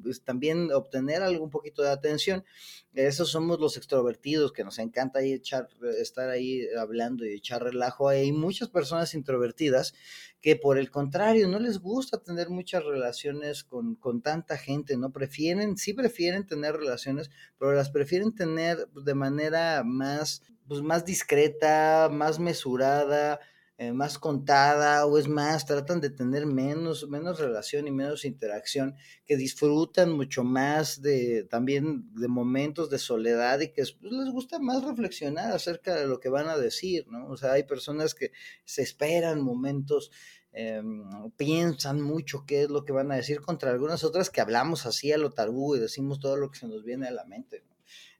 pues, 0.01 0.23
también 0.23 0.71
obtener 0.71 1.21
algún 1.21 1.49
poquito 1.49 1.81
de 1.81 1.89
atención. 1.89 2.45
Esos 2.93 3.29
somos 3.29 3.59
los 3.59 3.75
extrovertidos 3.75 4.53
que 4.53 4.63
nos 4.63 4.79
encanta 4.79 5.21
echar, 5.21 5.67
estar 5.99 6.29
ahí 6.29 6.65
hablando 6.79 7.25
y 7.25 7.33
echar 7.33 7.61
relajo. 7.61 8.07
Hay 8.07 8.31
muchas 8.31 8.69
personas 8.69 9.13
introvertidas 9.15 9.95
que 10.39 10.55
por 10.55 10.77
el 10.77 10.89
contrario 10.89 11.49
no 11.49 11.59
les 11.59 11.79
gusta 11.79 12.23
tener 12.23 12.49
muchas 12.49 12.85
relaciones 12.85 13.65
con, 13.65 13.95
con 13.95 14.21
tanta 14.21 14.57
gente, 14.57 14.95
¿no? 14.95 15.11
Prefieren, 15.11 15.75
sí 15.75 15.93
prefieren 15.93 16.47
tener 16.47 16.77
relaciones, 16.77 17.29
pero 17.59 17.73
las 17.73 17.89
prefieren 17.89 18.33
tener 18.33 18.87
de 18.87 19.13
manera 19.13 19.83
más 19.83 20.41
pues 20.71 20.83
más 20.83 21.03
discreta, 21.03 22.07
más 22.09 22.39
mesurada, 22.39 23.41
eh, 23.77 23.91
más 23.91 24.17
contada, 24.17 25.05
o 25.05 25.17
es 25.17 25.27
más, 25.27 25.65
tratan 25.65 25.99
de 25.99 26.09
tener 26.09 26.45
menos, 26.45 27.09
menos 27.09 27.41
relación 27.41 27.89
y 27.89 27.91
menos 27.91 28.23
interacción, 28.23 28.95
que 29.25 29.35
disfrutan 29.35 30.13
mucho 30.13 30.45
más 30.45 31.01
de 31.01 31.43
también 31.43 32.13
de 32.13 32.29
momentos 32.29 32.89
de 32.89 32.99
soledad 32.99 33.59
y 33.59 33.73
que 33.73 33.83
pues, 33.99 34.13
les 34.13 34.29
gusta 34.31 34.59
más 34.59 34.81
reflexionar 34.85 35.51
acerca 35.51 35.93
de 35.93 36.07
lo 36.07 36.21
que 36.21 36.29
van 36.29 36.47
a 36.47 36.55
decir, 36.55 37.05
¿no? 37.09 37.27
O 37.27 37.35
sea, 37.35 37.51
hay 37.51 37.63
personas 37.63 38.15
que 38.15 38.31
se 38.63 38.81
esperan 38.81 39.41
momentos 39.41 40.09
em, 40.53 41.03
piensan 41.35 41.99
mucho 42.01 42.45
qué 42.47 42.61
es 42.61 42.69
lo 42.69 42.85
que 42.85 42.93
van 42.93 43.11
a 43.11 43.15
decir 43.15 43.41
contra 43.41 43.71
algunas 43.71 44.05
otras 44.05 44.29
que 44.29 44.39
hablamos 44.39 44.85
así 44.85 45.11
a 45.11 45.17
lo 45.17 45.31
tabú 45.31 45.75
y 45.75 45.79
decimos 45.79 46.21
todo 46.21 46.37
lo 46.37 46.49
que 46.49 46.59
se 46.59 46.67
nos 46.69 46.85
viene 46.85 47.09
a 47.09 47.11
la 47.11 47.25
mente. 47.25 47.61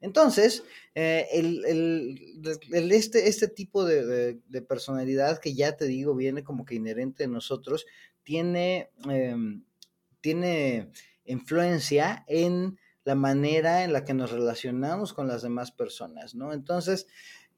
Entonces, 0.00 0.64
eh, 0.94 1.26
el, 1.32 2.92
este, 2.92 3.28
este 3.28 3.48
tipo 3.48 3.84
de, 3.84 4.40
personalidad 4.68 5.38
que 5.38 5.54
ya 5.54 5.76
te 5.76 5.86
digo 5.86 6.14
viene 6.14 6.42
como 6.42 6.64
que 6.64 6.74
inherente 6.74 7.24
en 7.24 7.32
nosotros, 7.32 7.86
tiene, 8.22 8.90
em, 9.08 9.64
tiene 10.20 10.90
influencia 11.24 12.24
en 12.28 12.78
la 13.04 13.14
manera 13.14 13.84
en 13.84 13.92
la 13.92 14.04
que 14.04 14.14
nos 14.14 14.30
relacionamos 14.30 15.12
con 15.12 15.26
las 15.26 15.42
demás 15.42 15.72
personas, 15.72 16.34
¿no? 16.34 16.52
Entonces, 16.52 17.06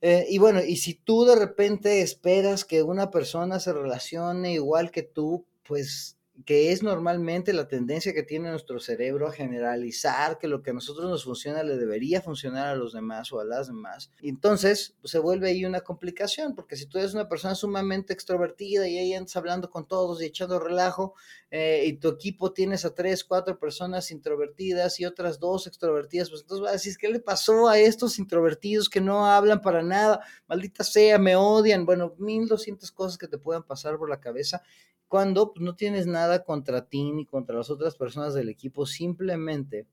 eh, 0.00 0.26
y 0.28 0.38
bueno, 0.38 0.62
y 0.62 0.76
si 0.76 0.94
tú 0.94 1.24
de 1.24 1.36
repente 1.36 2.02
esperas 2.02 2.64
que 2.64 2.82
una 2.82 3.10
persona 3.10 3.60
se 3.60 3.72
relacione 3.72 4.52
igual 4.52 4.90
que 4.90 5.02
tú, 5.02 5.46
pues 5.66 6.18
que 6.44 6.72
es 6.72 6.82
normalmente 6.82 7.52
la 7.52 7.68
tendencia 7.68 8.12
que 8.12 8.24
tiene 8.24 8.50
nuestro 8.50 8.80
cerebro 8.80 9.28
a 9.28 9.32
generalizar 9.32 10.38
que 10.38 10.48
lo 10.48 10.62
que 10.62 10.70
a 10.70 10.74
nosotros 10.74 11.08
nos 11.08 11.24
funciona 11.24 11.62
le 11.62 11.76
debería 11.76 12.20
funcionar 12.20 12.66
a 12.66 12.74
los 12.74 12.92
demás 12.92 13.32
o 13.32 13.38
a 13.38 13.44
las 13.44 13.68
demás. 13.68 14.10
Y 14.20 14.30
entonces 14.30 14.96
pues, 15.00 15.12
se 15.12 15.20
vuelve 15.20 15.48
ahí 15.48 15.64
una 15.64 15.82
complicación, 15.82 16.54
porque 16.54 16.76
si 16.76 16.86
tú 16.86 16.98
eres 16.98 17.14
una 17.14 17.28
persona 17.28 17.54
sumamente 17.54 18.12
extrovertida 18.12 18.88
y 18.88 18.98
ahí 18.98 19.14
andas 19.14 19.36
hablando 19.36 19.70
con 19.70 19.86
todos 19.86 20.20
y 20.20 20.26
echando 20.26 20.58
relajo, 20.58 21.14
eh, 21.50 21.84
y 21.86 21.92
tu 21.94 22.08
equipo 22.08 22.52
tienes 22.52 22.84
a 22.84 22.94
tres, 22.94 23.22
cuatro 23.22 23.58
personas 23.60 24.10
introvertidas 24.10 24.98
y 24.98 25.04
otras 25.04 25.38
dos 25.38 25.68
extrovertidas, 25.68 26.30
pues 26.30 26.42
entonces 26.42 26.64
va 26.64 26.70
a 26.70 26.72
decir, 26.72 26.96
¿qué 26.98 27.08
le 27.08 27.20
pasó 27.20 27.68
a 27.68 27.78
estos 27.78 28.18
introvertidos 28.18 28.88
que 28.88 29.00
no 29.00 29.26
hablan 29.26 29.60
para 29.60 29.82
nada? 29.82 30.20
Maldita 30.48 30.82
sea, 30.82 31.16
me 31.18 31.36
odian. 31.36 31.86
Bueno, 31.86 32.14
mil 32.18 32.48
doscientas 32.48 32.90
cosas 32.90 33.18
que 33.18 33.28
te 33.28 33.38
puedan 33.38 33.62
pasar 33.62 33.98
por 33.98 34.10
la 34.10 34.20
cabeza 34.20 34.62
cuando 35.08 35.52
pues, 35.52 35.64
no 35.64 35.76
tienes 35.76 36.06
nada 36.06 36.44
contra 36.44 36.88
ti 36.88 37.12
ni 37.12 37.26
contra 37.26 37.56
las 37.56 37.70
otras 37.70 37.96
personas 37.96 38.34
del 38.34 38.48
equipo, 38.48 38.86
simplemente, 38.86 39.86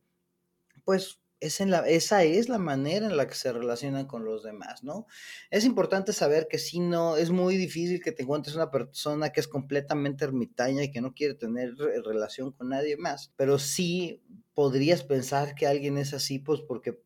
pues 0.86 1.22
es 1.42 1.60
en 1.60 1.72
la, 1.72 1.80
esa 1.88 2.24
es 2.24 2.50
la 2.50 2.60
manera 2.60 3.08
en 3.08 3.18
la 3.18 3.28
que 3.28 3.34
se 3.34 3.52
relacionan 3.52 4.06
con 4.06 4.24
los 4.24 4.44
demás, 4.44 4.84
¿no? 4.84 5.08
Es 5.50 5.66
importante 5.66 6.14
saber 6.14 6.48
que 6.48 6.60
si 6.60 6.80
no, 6.80 7.18
es 7.18 7.32
muy 7.32 7.58
difícil 7.58 8.02
que 8.02 8.12
te 8.12 8.24
encuentres 8.24 8.56
una 8.56 8.70
persona 8.70 9.32
que 9.32 9.40
es 9.40 9.48
completamente 9.48 10.24
ermitaña 10.24 10.84
y 10.84 10.92
que 10.92 11.02
no 11.02 11.14
quiere 11.14 11.34
tener 11.34 11.76
relación 12.06 12.52
con 12.52 12.70
nadie 12.70 12.96
más, 12.96 13.34
pero 13.36 13.58
sí 13.58 14.22
podrías 14.54 15.04
pensar 15.04 15.56
que 15.56 15.66
alguien 15.66 15.98
es 15.98 16.14
así, 16.14 16.38
pues 16.38 16.62
porque 16.62 17.02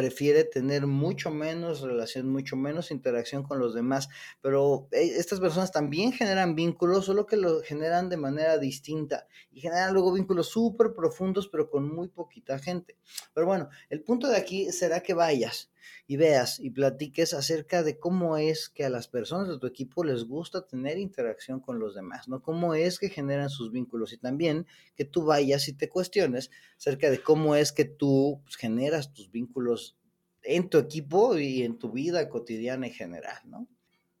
prefiere 0.00 0.44
tener 0.44 0.86
mucho 0.86 1.30
menos 1.30 1.82
relación, 1.82 2.30
mucho 2.30 2.56
menos 2.56 2.90
interacción 2.90 3.42
con 3.42 3.58
los 3.58 3.74
demás, 3.74 4.08
pero 4.40 4.88
eh, 4.92 5.12
estas 5.18 5.40
personas 5.40 5.72
también 5.72 6.10
generan 6.10 6.54
vínculos, 6.54 7.04
solo 7.04 7.26
que 7.26 7.36
lo 7.36 7.60
generan 7.60 8.08
de 8.08 8.16
manera 8.16 8.56
distinta 8.56 9.26
y 9.52 9.60
generan 9.60 9.92
luego 9.92 10.14
vínculos 10.14 10.48
súper 10.48 10.94
profundos, 10.94 11.48
pero 11.48 11.68
con 11.68 11.94
muy 11.94 12.08
poquita 12.08 12.58
gente. 12.58 12.96
Pero 13.34 13.46
bueno, 13.46 13.68
el 13.90 14.02
punto 14.02 14.26
de 14.26 14.38
aquí 14.38 14.72
será 14.72 15.02
que 15.02 15.12
vayas 15.12 15.70
y 16.06 16.16
veas 16.16 16.60
y 16.60 16.70
platiques 16.70 17.34
acerca 17.34 17.82
de 17.82 17.98
cómo 17.98 18.36
es 18.36 18.68
que 18.68 18.84
a 18.84 18.90
las 18.90 19.08
personas 19.08 19.48
de 19.48 19.58
tu 19.58 19.66
equipo 19.66 20.04
les 20.04 20.24
gusta 20.24 20.66
tener 20.66 20.98
interacción 20.98 21.60
con 21.60 21.78
los 21.78 21.94
demás, 21.94 22.28
¿no? 22.28 22.42
Cómo 22.42 22.74
es 22.74 22.98
que 22.98 23.08
generan 23.08 23.50
sus 23.50 23.72
vínculos 23.72 24.12
y 24.12 24.18
también 24.18 24.66
que 24.96 25.04
tú 25.04 25.24
vayas 25.24 25.68
y 25.68 25.72
te 25.72 25.88
cuestiones 25.88 26.50
acerca 26.76 27.10
de 27.10 27.22
cómo 27.22 27.54
es 27.54 27.72
que 27.72 27.84
tú 27.84 28.40
pues, 28.44 28.56
generas 28.56 29.12
tus 29.12 29.30
vínculos 29.30 29.96
en 30.42 30.68
tu 30.68 30.78
equipo 30.78 31.38
y 31.38 31.62
en 31.62 31.78
tu 31.78 31.90
vida 31.90 32.28
cotidiana 32.28 32.86
en 32.86 32.92
general, 32.92 33.38
¿no? 33.44 33.68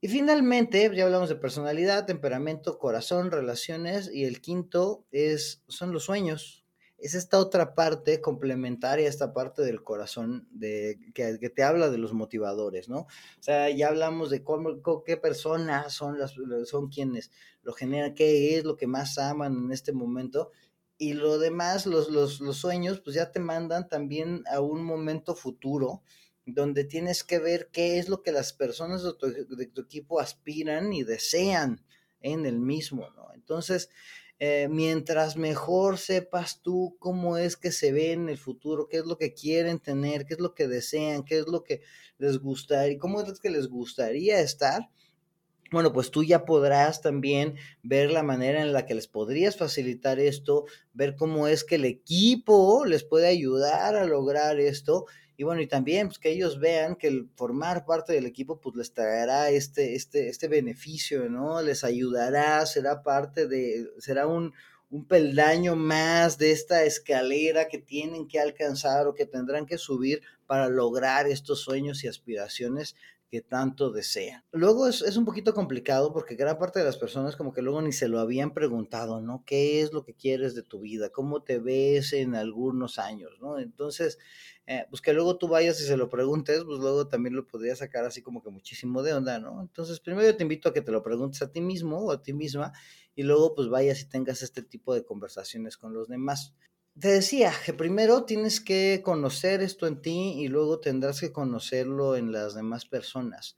Y 0.02 0.08
finalmente, 0.08 0.90
ya 0.94 1.04
hablamos 1.04 1.28
de 1.28 1.36
personalidad, 1.36 2.06
temperamento, 2.06 2.78
corazón, 2.78 3.30
relaciones 3.30 4.10
y 4.10 4.24
el 4.24 4.40
quinto 4.40 5.04
es, 5.10 5.62
son 5.68 5.92
los 5.92 6.04
sueños, 6.04 6.59
es 7.00 7.14
esta 7.14 7.38
otra 7.38 7.74
parte 7.74 8.20
complementaria, 8.20 9.08
esta 9.08 9.32
parte 9.32 9.62
del 9.62 9.82
corazón 9.82 10.46
de, 10.50 10.98
que, 11.14 11.38
te 11.50 11.62
habla 11.62 11.90
de 11.90 11.98
los 11.98 12.12
motivadores, 12.12 12.88
¿no? 12.88 13.00
O 13.00 13.42
sea, 13.42 13.70
ya 13.70 13.88
hablamos 13.88 14.30
de 14.30 14.44
cómo, 14.44 14.82
qué 15.04 15.16
personas 15.16 15.92
son, 15.94 16.18
las, 16.18 16.34
son 16.66 16.88
quienes 16.88 17.30
lo 17.62 17.72
generan, 17.72 18.14
qué 18.14 18.58
es 18.58 18.64
lo 18.64 18.76
que 18.76 18.86
más 18.86 19.18
aman 19.18 19.56
en 19.64 19.72
este 19.72 19.92
momento. 19.92 20.50
Y 20.98 21.14
lo 21.14 21.38
demás, 21.38 21.86
los, 21.86 22.10
los, 22.10 22.40
los 22.40 22.58
sueños, 22.58 23.00
pues 23.00 23.16
ya 23.16 23.32
te 23.32 23.40
mandan 23.40 23.88
también 23.88 24.44
a 24.52 24.60
un 24.60 24.84
momento 24.84 25.34
futuro 25.34 26.02
donde 26.44 26.84
tienes 26.84 27.24
que 27.24 27.38
ver 27.38 27.70
qué 27.72 27.98
es 27.98 28.08
lo 28.08 28.22
que 28.22 28.32
las 28.32 28.52
personas 28.52 29.02
de 29.02 29.14
tu, 29.14 29.26
de 29.56 29.66
tu 29.66 29.80
equipo 29.82 30.20
aspiran 30.20 30.92
y 30.92 31.04
desean 31.04 31.82
en 32.20 32.46
el 32.46 32.58
mismo, 32.58 33.08
¿no? 33.16 33.32
Entonces, 33.34 33.90
eh, 34.38 34.68
mientras 34.70 35.36
mejor 35.36 35.98
sepas 35.98 36.62
tú 36.62 36.96
cómo 36.98 37.36
es 37.36 37.56
que 37.56 37.72
se 37.72 37.92
ve 37.92 38.12
en 38.12 38.28
el 38.28 38.38
futuro, 38.38 38.88
qué 38.88 38.98
es 38.98 39.04
lo 39.04 39.18
que 39.18 39.34
quieren 39.34 39.78
tener, 39.80 40.24
qué 40.24 40.34
es 40.34 40.40
lo 40.40 40.54
que 40.54 40.66
desean, 40.66 41.24
qué 41.24 41.38
es 41.38 41.46
lo 41.46 41.62
que 41.62 41.82
les 42.18 42.38
gustaría, 42.38 42.98
cómo 42.98 43.20
es 43.20 43.38
que 43.38 43.50
les 43.50 43.68
gustaría 43.68 44.40
estar, 44.40 44.88
bueno, 45.70 45.92
pues 45.92 46.10
tú 46.10 46.24
ya 46.24 46.44
podrás 46.44 47.00
también 47.00 47.54
ver 47.82 48.10
la 48.10 48.22
manera 48.22 48.60
en 48.62 48.72
la 48.72 48.86
que 48.86 48.94
les 48.94 49.06
podrías 49.06 49.56
facilitar 49.56 50.18
esto, 50.18 50.64
ver 50.92 51.14
cómo 51.14 51.46
es 51.46 51.62
que 51.62 51.76
el 51.76 51.84
equipo 51.84 52.84
les 52.84 53.04
puede 53.04 53.28
ayudar 53.28 53.94
a 53.94 54.04
lograr 54.04 54.58
esto 54.58 55.06
y 55.40 55.42
bueno, 55.42 55.62
y 55.62 55.66
también 55.66 56.08
pues, 56.08 56.18
que 56.18 56.32
ellos 56.32 56.60
vean 56.60 56.96
que 56.96 57.06
el 57.06 57.30
formar 57.34 57.86
parte 57.86 58.12
del 58.12 58.26
equipo 58.26 58.60
pues 58.60 58.76
les 58.76 58.92
traerá 58.92 59.48
este, 59.48 59.94
este, 59.94 60.28
este 60.28 60.48
beneficio, 60.48 61.30
¿no? 61.30 61.62
Les 61.62 61.82
ayudará, 61.82 62.66
será 62.66 63.02
parte 63.02 63.48
de, 63.48 63.88
será 64.00 64.26
un, 64.26 64.52
un 64.90 65.06
peldaño 65.06 65.76
más 65.76 66.36
de 66.36 66.52
esta 66.52 66.84
escalera 66.84 67.68
que 67.68 67.78
tienen 67.78 68.28
que 68.28 68.38
alcanzar 68.38 69.06
o 69.06 69.14
que 69.14 69.24
tendrán 69.24 69.64
que 69.64 69.78
subir 69.78 70.20
para 70.46 70.68
lograr 70.68 71.26
estos 71.26 71.62
sueños 71.62 72.04
y 72.04 72.08
aspiraciones 72.08 72.94
que 73.30 73.40
tanto 73.40 73.92
desean. 73.92 74.42
Luego 74.50 74.88
es, 74.88 75.02
es, 75.02 75.16
un 75.16 75.24
poquito 75.24 75.54
complicado 75.54 76.12
porque 76.12 76.34
gran 76.34 76.58
parte 76.58 76.80
de 76.80 76.84
las 76.84 76.96
personas 76.96 77.36
como 77.36 77.52
que 77.52 77.62
luego 77.62 77.80
ni 77.80 77.92
se 77.92 78.08
lo 78.08 78.18
habían 78.18 78.52
preguntado, 78.52 79.20
¿no? 79.20 79.44
¿Qué 79.46 79.80
es 79.80 79.92
lo 79.92 80.02
que 80.02 80.14
quieres 80.14 80.54
de 80.56 80.64
tu 80.64 80.80
vida? 80.80 81.10
¿Cómo 81.10 81.42
te 81.42 81.58
ves 81.58 82.12
en 82.12 82.34
algunos 82.34 82.98
años, 82.98 83.38
¿no? 83.40 83.60
Entonces, 83.60 84.18
eh, 84.66 84.84
pues 84.90 85.00
que 85.00 85.12
luego 85.12 85.38
tú 85.38 85.46
vayas 85.46 85.80
y 85.80 85.84
se 85.84 85.96
lo 85.96 86.08
preguntes, 86.08 86.64
pues 86.64 86.80
luego 86.80 87.06
también 87.06 87.36
lo 87.36 87.46
podría 87.46 87.76
sacar 87.76 88.04
así 88.04 88.20
como 88.20 88.42
que 88.42 88.50
muchísimo 88.50 89.02
de 89.02 89.14
onda, 89.14 89.38
¿no? 89.38 89.60
Entonces, 89.60 90.00
primero 90.00 90.36
te 90.36 90.42
invito 90.42 90.68
a 90.68 90.74
que 90.74 90.82
te 90.82 90.90
lo 90.90 91.02
preguntes 91.02 91.40
a 91.42 91.52
ti 91.52 91.60
mismo 91.60 91.98
o 91.98 92.10
a 92.10 92.22
ti 92.22 92.32
misma 92.32 92.72
y 93.14 93.22
luego 93.22 93.54
pues 93.54 93.68
vayas 93.68 94.00
y 94.00 94.08
tengas 94.08 94.42
este 94.42 94.62
tipo 94.62 94.94
de 94.94 95.04
conversaciones 95.04 95.76
con 95.76 95.94
los 95.94 96.08
demás. 96.08 96.54
Te 97.00 97.08
decía 97.08 97.50
que 97.64 97.72
primero 97.72 98.24
tienes 98.24 98.60
que 98.60 99.00
conocer 99.02 99.62
esto 99.62 99.86
en 99.86 100.02
ti 100.02 100.34
y 100.36 100.48
luego 100.48 100.80
tendrás 100.80 101.20
que 101.20 101.32
conocerlo 101.32 102.14
en 102.14 102.30
las 102.30 102.54
demás 102.54 102.84
personas. 102.84 103.56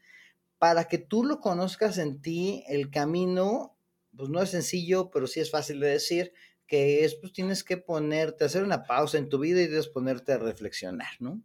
Para 0.58 0.84
que 0.84 0.98
tú 0.98 1.24
lo 1.24 1.40
conozcas 1.40 1.98
en 1.98 2.22
ti, 2.22 2.62
el 2.68 2.88
camino, 2.90 3.76
pues 4.16 4.28
no 4.28 4.40
es 4.40 4.50
sencillo, 4.50 5.10
pero 5.10 5.26
sí 5.26 5.40
es 5.40 5.50
fácil 5.50 5.80
de 5.80 5.88
decir, 5.88 6.32
que 6.68 7.04
es, 7.04 7.16
pues 7.16 7.32
tienes 7.32 7.64
que 7.64 7.78
ponerte, 7.78 8.44
hacer 8.44 8.62
una 8.62 8.84
pausa 8.84 9.18
en 9.18 9.28
tu 9.28 9.40
vida 9.40 9.60
y 9.60 9.66
debes 9.66 9.88
ponerte 9.88 10.34
a 10.34 10.38
reflexionar, 10.38 11.10
¿no? 11.18 11.42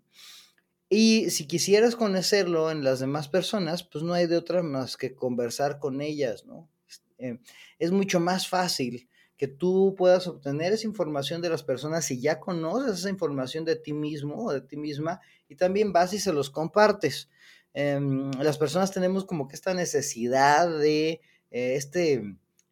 Y 0.90 1.32
si 1.32 1.48
quisieras 1.48 1.96
conocerlo 1.96 2.70
en 2.70 2.84
las 2.84 3.00
demás 3.00 3.28
personas, 3.28 3.82
pues 3.84 4.04
no 4.04 4.14
hay 4.14 4.28
de 4.28 4.38
otra 4.38 4.62
más 4.62 4.98
que 4.98 5.16
conversar 5.16 5.80
con 5.80 6.02
ellas, 6.02 6.46
¿no? 6.46 6.70
Eh, 7.18 7.40
es 7.80 7.92
mucho 7.92 8.20
más 8.20 8.48
fácil 8.48 9.10
que 9.38 9.48
tú 9.48 9.94
puedas 9.98 10.28
obtener 10.28 10.74
esa 10.74 10.88
información 10.88 11.42
de 11.42 11.50
las 11.50 11.64
personas 11.64 12.06
si 12.06 12.20
ya 12.20 12.40
conoces 12.40 13.00
esa 13.00 13.10
información 13.10 13.66
de 13.66 13.76
ti 13.76 13.94
mismo 13.94 14.46
o 14.46 14.52
de 14.52 14.62
ti 14.62 14.78
misma 14.78 15.22
y 15.48 15.56
también 15.56 15.94
vas 15.94 16.14
y 16.14 16.20
se 16.20 16.34
los 16.34 16.50
compartes. 16.50 17.30
Em, 17.74 18.32
las 18.42 18.58
personas 18.58 18.92
tenemos 18.92 19.26
como 19.26 19.48
que 19.48 19.56
esta 19.56 19.76
necesidad 19.76 20.68
de 20.68 21.22
eh, 21.52 21.76
este, 21.76 22.24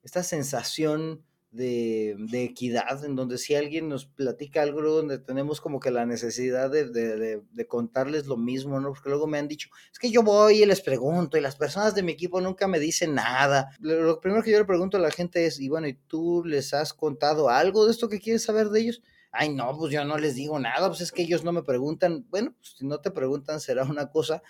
esta 0.04 0.24
sensación 0.24 1.24
de, 1.56 2.44
equidad, 2.44 3.04
en 3.06 3.16
donde 3.16 3.38
si 3.38 3.56
alguien 3.56 3.88
nos 3.88 4.06
platica 4.06 4.62
algo, 4.62 4.82
donde 4.82 5.20
tenemos 5.20 5.62
como 5.62 5.80
que 5.80 5.92
la 5.92 6.06
necesidad 6.06 6.70
de, 6.70 6.90
de, 6.90 7.68
contarles 7.68 8.28
lo 8.28 8.38
mismo, 8.38 8.80
¿no? 8.80 8.90
Porque 8.90 9.10
luego 9.10 9.28
me 9.28 9.38
han 9.38 9.48
dicho, 9.48 9.70
es 9.92 10.00
que 10.00 10.12
yo 10.12 10.22
voy 10.22 10.62
y 10.62 10.66
les 10.66 10.82
pregunto, 10.82 11.38
y 11.38 11.42
las 11.42 11.56
personas 11.56 11.96
de 11.96 12.04
mi 12.04 12.12
equipo 12.12 12.42
nunca 12.42 12.68
me 12.68 12.80
dicen 12.80 13.16
nada. 13.16 13.70
Lo, 13.80 14.20
primero 14.20 14.44
que 14.44 14.52
yo 14.52 14.60
le 14.60 14.66
pregunto 14.66 14.98
a 14.98 15.02
la 15.02 15.12
gente 15.12 15.46
es, 15.46 15.60
y 15.60 15.70
bueno, 15.70 15.88
¿y 15.88 15.94
tú 15.94 16.44
les 16.46 16.74
has 16.74 16.94
contado 16.94 17.50
algo 17.50 17.86
de 17.86 17.92
esto 17.92 18.10
que 18.10 18.20
quieres 18.20 18.44
saber 18.44 18.70
de 18.70 18.82
ellos? 18.82 19.02
Ay, 19.32 19.54
no, 19.54 19.78
pues 19.78 19.92
yo 19.92 20.06
no 20.06 20.18
les 20.18 20.36
digo 20.36 20.60
nada, 20.60 20.88
pues 20.88 21.02
es 21.02 21.12
que 21.12 21.24
ellos 21.24 21.44
no 21.44 21.52
me 21.52 21.64
preguntan. 21.64 22.26
Bueno, 22.30 22.54
pues 22.58 22.76
si 22.78 22.86
no 22.86 23.00
te 23.00 23.12
preguntan 23.12 23.60
será 23.60 23.84
una 23.84 24.10
cosa, 24.10 24.42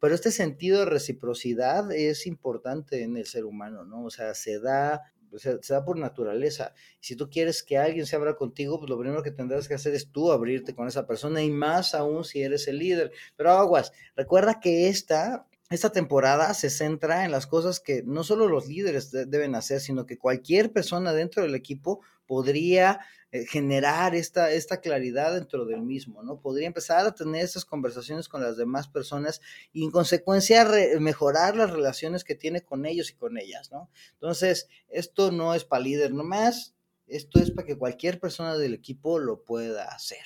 pero 0.00 0.14
este 0.14 0.30
sentido 0.30 0.80
de 0.80 0.86
reciprocidad 0.86 1.92
es 1.92 2.26
importante 2.26 3.02
en 3.02 3.16
el 3.16 3.26
ser 3.26 3.44
humano, 3.44 3.84
¿no? 3.84 4.04
O 4.04 4.10
sea, 4.10 4.34
se 4.34 4.60
da 4.60 5.02
se, 5.38 5.58
da 5.68 5.84
por 5.84 5.98
naturaleza. 5.98 6.74
Si 7.00 7.16
tú 7.16 7.28
quieres 7.30 7.62
que 7.62 7.78
alguien 7.78 8.06
se 8.06 8.16
abra 8.16 8.36
contigo, 8.36 8.78
pues 8.78 8.90
lo 8.90 8.98
primero 8.98 9.22
que 9.22 9.30
tendrás 9.30 9.68
que 9.68 9.74
hacer 9.74 9.94
es 9.94 10.10
tú 10.10 10.32
abrirte 10.32 10.74
con 10.74 10.88
esa 10.88 11.06
persona 11.06 11.42
y 11.42 11.50
más 11.50 11.94
aún 11.94 12.24
si 12.24 12.42
eres 12.42 12.68
el 12.68 12.78
líder. 12.78 13.12
Pero 13.36 13.52
aguas, 13.52 13.92
recuerda 14.16 14.60
que 14.60 14.88
esta 14.88 15.46
esta 15.70 15.92
temporada 15.92 16.52
se 16.52 16.68
centra 16.68 17.24
en 17.24 17.30
las 17.30 17.46
cosas 17.46 17.78
que 17.78 18.02
no 18.02 18.24
solo 18.24 18.48
los 18.48 18.66
líderes 18.66 19.12
deben 19.12 19.54
hacer, 19.54 19.80
sino 19.80 20.04
que 20.04 20.18
cualquier 20.18 20.72
persona 20.72 21.12
dentro 21.12 21.44
del 21.44 21.54
equipo 21.54 22.00
podría 22.30 23.00
eh, 23.32 23.44
generar 23.44 24.14
esta, 24.14 24.52
esta 24.52 24.80
claridad 24.80 25.34
dentro 25.34 25.64
del 25.64 25.82
mismo, 25.82 26.22
¿no? 26.22 26.40
Podría 26.40 26.68
empezar 26.68 27.04
a 27.04 27.12
tener 27.12 27.42
estas 27.44 27.64
conversaciones 27.64 28.28
con 28.28 28.40
las 28.40 28.56
demás 28.56 28.86
personas 28.86 29.40
y 29.72 29.82
en 29.82 29.90
consecuencia 29.90 30.64
mejorar 31.00 31.56
las 31.56 31.72
relaciones 31.72 32.22
que 32.22 32.36
tiene 32.36 32.62
con 32.62 32.86
ellos 32.86 33.10
y 33.10 33.14
con 33.14 33.36
ellas, 33.36 33.72
¿no? 33.72 33.90
Entonces, 34.12 34.68
esto 34.88 35.32
no 35.32 35.56
es 35.56 35.64
para 35.64 35.82
líder 35.82 36.14
nomás, 36.14 36.76
esto 37.08 37.40
es 37.40 37.50
para 37.50 37.66
que 37.66 37.76
cualquier 37.76 38.20
persona 38.20 38.56
del 38.56 38.74
equipo 38.74 39.18
lo 39.18 39.42
pueda 39.42 39.86
hacer. 39.86 40.24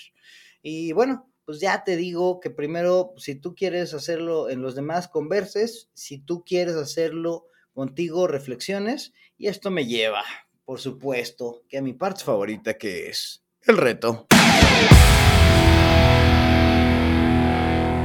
Y 0.61 0.93
bueno, 0.93 1.33
pues 1.47 1.61
ya 1.61 1.85
te 1.85 1.97
digo 1.97 2.39
que 2.39 2.51
primero, 2.51 3.15
si 3.17 3.35
tú 3.35 3.55
quieres 3.55 3.95
hacerlo 3.95 4.51
en 4.51 4.61
los 4.61 4.75
demás, 4.75 5.09
converses, 5.09 5.89
si 5.95 6.19
tú 6.19 6.45
quieres 6.45 6.75
hacerlo 6.75 7.47
contigo, 7.73 8.27
reflexiones, 8.27 9.15
y 9.39 9.47
esto 9.47 9.71
me 9.71 9.87
lleva, 9.87 10.23
por 10.65 10.81
supuesto, 10.81 11.63
que 11.69 11.79
a 11.79 11.83
mi 11.83 11.93
parte 11.93 12.25
favorita, 12.25 12.75
que 12.75 13.09
es 13.09 13.45
el 13.63 13.77
reto. 13.77 14.27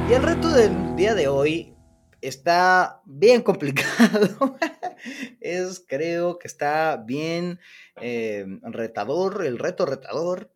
Y 0.09 0.13
el 0.13 0.23
reto 0.23 0.49
del 0.49 0.95
día 0.95 1.13
de 1.13 1.27
hoy 1.27 1.73
está 2.21 3.01
bien 3.05 3.41
complicado. 3.41 4.57
es, 5.39 5.83
creo 5.87 6.39
que 6.39 6.47
está 6.47 6.97
bien 6.97 7.59
eh, 8.01 8.45
retador, 8.63 9.45
el 9.45 9.57
reto 9.57 9.85
retador. 9.85 10.51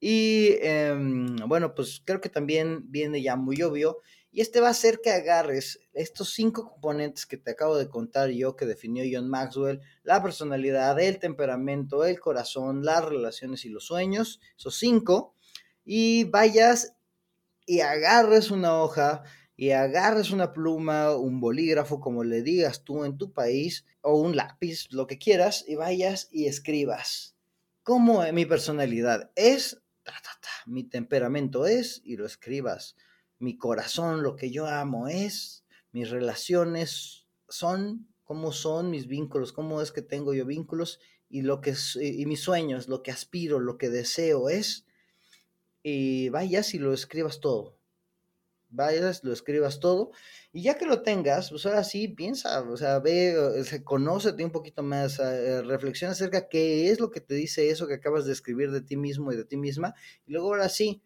Y 0.00 0.56
em, 0.60 1.36
bueno, 1.48 1.74
pues 1.74 2.02
creo 2.04 2.20
que 2.20 2.28
también 2.28 2.90
viene 2.90 3.20
ya 3.22 3.34
muy 3.34 3.60
obvio. 3.62 4.00
Y 4.30 4.40
este 4.42 4.60
va 4.60 4.68
a 4.68 4.74
ser 4.74 5.00
que 5.02 5.10
agarres 5.10 5.80
estos 5.92 6.32
cinco 6.34 6.70
componentes 6.70 7.26
que 7.26 7.36
te 7.36 7.50
acabo 7.52 7.76
de 7.76 7.88
contar 7.88 8.28
yo, 8.30 8.56
que 8.56 8.66
definió 8.66 9.04
John 9.10 9.28
Maxwell, 9.28 9.80
la 10.02 10.22
personalidad, 10.22 11.00
el 11.00 11.18
temperamento, 11.18 12.04
el 12.04 12.20
corazón, 12.20 12.84
las 12.84 13.04
relaciones 13.04 13.64
y 13.64 13.70
los 13.70 13.86
sueños, 13.86 14.40
esos 14.56 14.76
cinco, 14.76 15.34
y 15.84 16.24
vayas 16.24 16.94
y 17.66 17.80
agarres 17.80 18.50
una 18.50 18.82
hoja 18.82 19.22
y 19.56 19.70
agarres 19.70 20.30
una 20.30 20.52
pluma, 20.52 21.16
un 21.16 21.40
bolígrafo, 21.40 21.98
como 21.98 22.22
le 22.22 22.42
digas 22.42 22.84
tú 22.84 23.04
en 23.04 23.18
tu 23.18 23.32
país, 23.32 23.84
o 24.02 24.20
un 24.20 24.36
lápiz, 24.36 24.86
lo 24.90 25.06
que 25.06 25.18
quieras, 25.18 25.64
y 25.66 25.74
vayas 25.74 26.28
y 26.30 26.46
escribas. 26.46 27.34
¿Cómo 27.82 28.22
mi 28.32 28.46
personalidad 28.46 29.32
es 29.34 29.82
mi 30.66 30.84
temperamento 30.84 31.66
es, 31.66 32.00
y 32.04 32.16
lo 32.16 32.26
escribas, 32.26 32.96
mi 33.38 33.56
corazón, 33.56 34.22
lo 34.22 34.36
que 34.36 34.50
yo 34.50 34.66
amo 34.66 35.08
es, 35.08 35.64
mis 35.92 36.10
relaciones 36.10 37.26
son, 37.48 38.08
cómo 38.24 38.52
son 38.52 38.90
mis 38.90 39.06
vínculos, 39.06 39.52
cómo 39.52 39.80
es 39.80 39.92
que 39.92 40.02
tengo 40.02 40.34
yo 40.34 40.44
vínculos, 40.44 41.00
y 41.30 41.42
lo 41.42 41.60
que 41.60 41.74
y 42.00 42.26
mis 42.26 42.40
sueños, 42.40 42.88
lo 42.88 43.02
que 43.02 43.10
aspiro, 43.10 43.60
lo 43.60 43.78
que 43.78 43.90
deseo 43.90 44.48
es, 44.48 44.86
y 45.82 46.28
vayas 46.30 46.74
y 46.74 46.78
lo 46.78 46.92
escribas 46.92 47.40
todo. 47.40 47.76
Vayas, 48.70 49.24
lo 49.24 49.32
escribas 49.32 49.80
todo, 49.80 50.10
y 50.52 50.62
ya 50.62 50.76
que 50.76 50.84
lo 50.84 51.00
tengas, 51.00 51.48
pues 51.48 51.64
ahora 51.64 51.84
sí 51.84 52.06
piensa, 52.08 52.60
o 52.60 52.76
sea, 52.76 52.98
ve, 52.98 53.30
eh, 53.30 53.82
conócete 53.82 54.44
un 54.44 54.50
poquito 54.50 54.82
más, 54.82 55.18
eh, 55.20 55.62
reflexiona 55.62 56.12
acerca 56.12 56.48
qué 56.48 56.90
es 56.90 57.00
lo 57.00 57.10
que 57.10 57.22
te 57.22 57.34
dice 57.34 57.70
eso 57.70 57.86
que 57.86 57.94
acabas 57.94 58.26
de 58.26 58.32
escribir 58.32 58.70
de 58.70 58.82
ti 58.82 58.98
mismo 58.98 59.32
y 59.32 59.36
de 59.36 59.46
ti 59.46 59.56
misma, 59.56 59.94
y 60.26 60.32
luego 60.32 60.48
ahora 60.48 60.68
sí, 60.68 61.00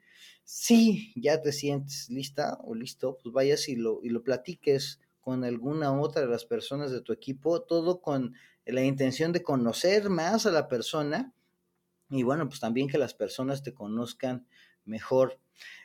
sí, 0.55 1.13
ya 1.17 1.41
te 1.41 1.51
sientes 1.51 2.11
lista 2.11 2.59
o 2.63 2.75
listo, 2.75 3.19
pues 3.23 3.33
vayas 3.33 3.69
y 3.69 3.77
lo, 3.77 4.01
y 4.03 4.11
lo 4.11 4.23
platiques 4.23 5.01
con 5.21 5.45
alguna 5.45 5.99
otra 5.99 6.23
de 6.23 6.29
las 6.29 6.45
personas 6.45 6.91
de 6.91 7.01
tu 7.01 7.13
equipo, 7.13 7.63
todo 7.63 8.03
con 8.03 8.35
la 8.67 8.83
intención 8.85 9.33
de 9.33 9.43
conocer 9.43 10.11
más 10.11 10.45
a 10.47 10.51
la 10.51 10.69
persona 10.69 11.33
y 12.11 12.23
bueno, 12.25 12.49
pues 12.49 12.61
también 12.61 12.89
que 12.89 12.99
las 12.99 13.15
personas 13.15 13.63
te 13.63 13.75
conozcan 13.75 14.47
mejor. 14.85 15.41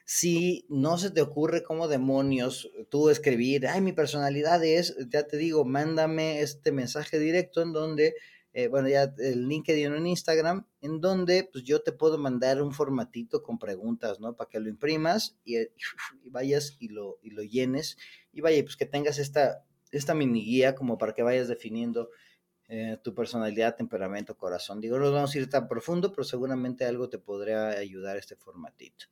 Si 0.05 0.65
no 0.69 0.97
se 0.97 1.11
te 1.11 1.21
ocurre 1.21 1.63
como 1.63 1.87
demonios 1.87 2.69
tú 2.89 3.09
escribir, 3.09 3.67
ay, 3.67 3.81
mi 3.81 3.93
personalidad 3.93 4.63
es, 4.63 4.97
ya 5.09 5.27
te 5.27 5.37
digo, 5.37 5.65
mándame 5.65 6.41
este 6.41 6.71
mensaje 6.71 7.19
directo 7.19 7.61
en 7.61 7.73
donde, 7.73 8.15
eh, 8.57 8.69
bueno, 8.69 8.89
ya 8.89 9.13
el 9.19 9.47
LinkedIn 9.47 9.93
en 9.93 10.07
Instagram, 10.07 10.65
en 10.81 10.99
donde 10.99 11.43
pues 11.43 11.63
yo 11.63 11.83
te 11.83 11.91
puedo 11.91 12.17
mandar 12.17 12.59
un 12.59 12.71
formatito 12.71 13.43
con 13.43 13.59
preguntas, 13.59 14.19
¿no? 14.19 14.35
Para 14.35 14.49
que 14.49 14.59
lo 14.59 14.67
imprimas 14.67 15.37
y, 15.45 15.57
vayas 16.31 16.75
y 16.79 16.87
lo, 16.87 17.19
y 17.21 17.29
lo 17.29 17.43
llenes 17.43 17.99
y 18.33 18.41
vaya, 18.41 18.63
pues 18.63 18.75
que 18.75 18.87
tengas 18.87 19.19
esta, 19.19 19.63
esta 19.91 20.15
mini 20.15 20.43
guía 20.43 20.73
como 20.73 20.97
para 20.97 21.13
que 21.13 21.21
vayas 21.21 21.47
definiendo 21.47 22.09
eh, 22.67 22.97
tu 23.03 23.13
personalidad, 23.13 23.75
temperamento, 23.75 24.35
corazón. 24.35 24.81
Digo, 24.81 24.97
no 24.97 25.11
vamos 25.11 25.35
a 25.35 25.37
ir 25.37 25.47
tan 25.51 25.67
profundo, 25.67 26.11
pero 26.11 26.23
seguramente 26.23 26.83
algo 26.83 27.09
te 27.09 27.19
podría 27.19 27.67
ayudar 27.69 28.17
este 28.17 28.35
formatito. 28.35 29.05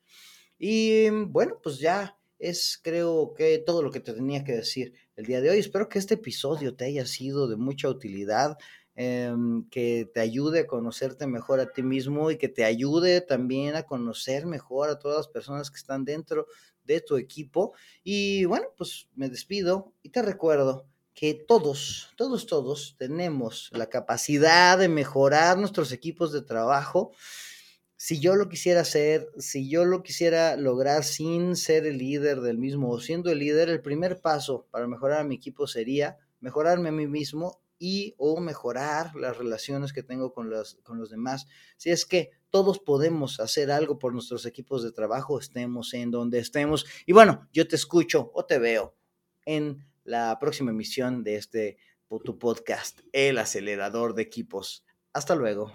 Y 0.58 1.08
bueno, 1.12 1.60
pues 1.62 1.77
ya 1.77 2.17
es 2.39 2.79
creo 2.81 3.36
que 3.36 3.60
todo 3.60 3.84
lo 3.84 3.91
que 3.91 3.99
te 3.99 4.12
tenía 4.12 4.43
que 4.43 4.53
decir 4.53 4.93
el 5.15 5.27
día 5.27 5.39
de 5.39 5.51
hoy. 5.51 5.60
Espero 5.60 5.88
que 5.88 5.99
este 5.99 6.15
episodio 6.15 6.75
te 6.75 6.86
haya 6.86 7.05
sido 7.05 7.47
de 7.47 7.58
mucha 7.58 7.89
utilidad, 7.89 8.58
em, 8.95 9.67
que 9.69 10.10
te 10.13 10.19
ayude 10.19 10.62
a 10.62 10.67
conocerte 10.67 11.27
mejor 11.27 11.60
a 11.60 11.71
ti 11.71 11.84
mismo 11.84 12.31
y 12.31 12.38
que 12.38 12.49
te 12.49 12.63
ayude 12.63 13.21
también 13.21 13.75
a 13.75 13.84
conocer 13.84 14.45
mejor 14.45 14.89
a 14.89 14.99
todas 14.99 15.17
las 15.17 15.27
personas 15.27 15.69
que 15.69 15.77
están 15.77 16.05
dentro 16.05 16.47
de 16.84 17.01
tu 17.01 17.17
equipo. 17.17 17.73
Y 18.03 18.45
bueno, 18.45 18.67
pues 18.77 19.08
me 19.15 19.29
despido 19.29 19.93
y 20.01 20.10
te 20.10 20.21
recuerdo 20.21 20.88
que 21.13 21.34
todos, 21.34 22.10
todos, 22.17 22.45
todos 22.45 22.95
tenemos 22.97 23.69
la 23.73 23.88
capacidad 23.88 24.77
de 24.77 24.89
mejorar 24.89 25.58
nuestros 25.58 25.91
equipos 25.91 26.34
de 26.34 26.41
trabajo 26.41 27.12
si 27.97 28.19
yo 28.19 28.36
lo 28.36 28.49
quisiera 28.49 28.81
hacer, 28.81 29.29
si 29.39 29.69
yo 29.69 29.86
lo 29.86 30.03
quisiera 30.03 30.58
lograr 30.58 31.03
sin 31.03 31.55
ser 31.55 31.86
el 31.86 31.97
líder 31.97 32.41
del 32.41 32.58
mismo 32.58 32.91
o 32.91 32.99
siendo 32.99 33.31
el 33.31 33.39
líder, 33.39 33.69
el 33.69 33.81
primer 33.81 34.19
paso 34.19 34.67
para 34.69 34.88
mejorar 34.88 35.21
a 35.21 35.23
mi 35.23 35.36
equipo 35.36 35.65
sería 35.65 36.17
mejorarme 36.39 36.89
a 36.89 36.91
mí 36.91 37.08
mismo 37.08 37.62
y 37.77 38.15
o 38.17 38.39
mejorar 38.39 39.15
las 39.15 39.38
relaciones 39.38 39.93
que 39.93 40.03
tengo 40.03 40.33
con 40.33 40.49
los, 40.49 40.75
con 40.83 40.97
los 40.97 41.09
demás. 41.09 41.47
Si 41.77 41.89
es 41.89 42.05
que 42.05 42.31
todos 42.49 42.79
podemos 42.79 43.39
hacer 43.39 43.71
algo 43.71 43.99
por 43.99 44.13
nuestros 44.13 44.45
equipos 44.45 44.83
de 44.83 44.91
trabajo, 44.91 45.39
estemos 45.39 45.93
en 45.93 46.11
donde 46.11 46.39
estemos. 46.39 46.85
Y 47.05 47.13
bueno, 47.13 47.47
yo 47.51 47.67
te 47.67 47.75
escucho 47.75 48.31
o 48.33 48.45
te 48.45 48.59
veo 48.59 48.95
en 49.45 49.85
la 50.03 50.38
próxima 50.39 50.71
emisión 50.71 51.23
de 51.23 51.35
este 51.35 51.77
tu 52.23 52.39
podcast, 52.39 53.01
El 53.11 53.38
Acelerador 53.38 54.13
de 54.13 54.21
Equipos. 54.21 54.85
Hasta 55.13 55.35
luego. 55.35 55.71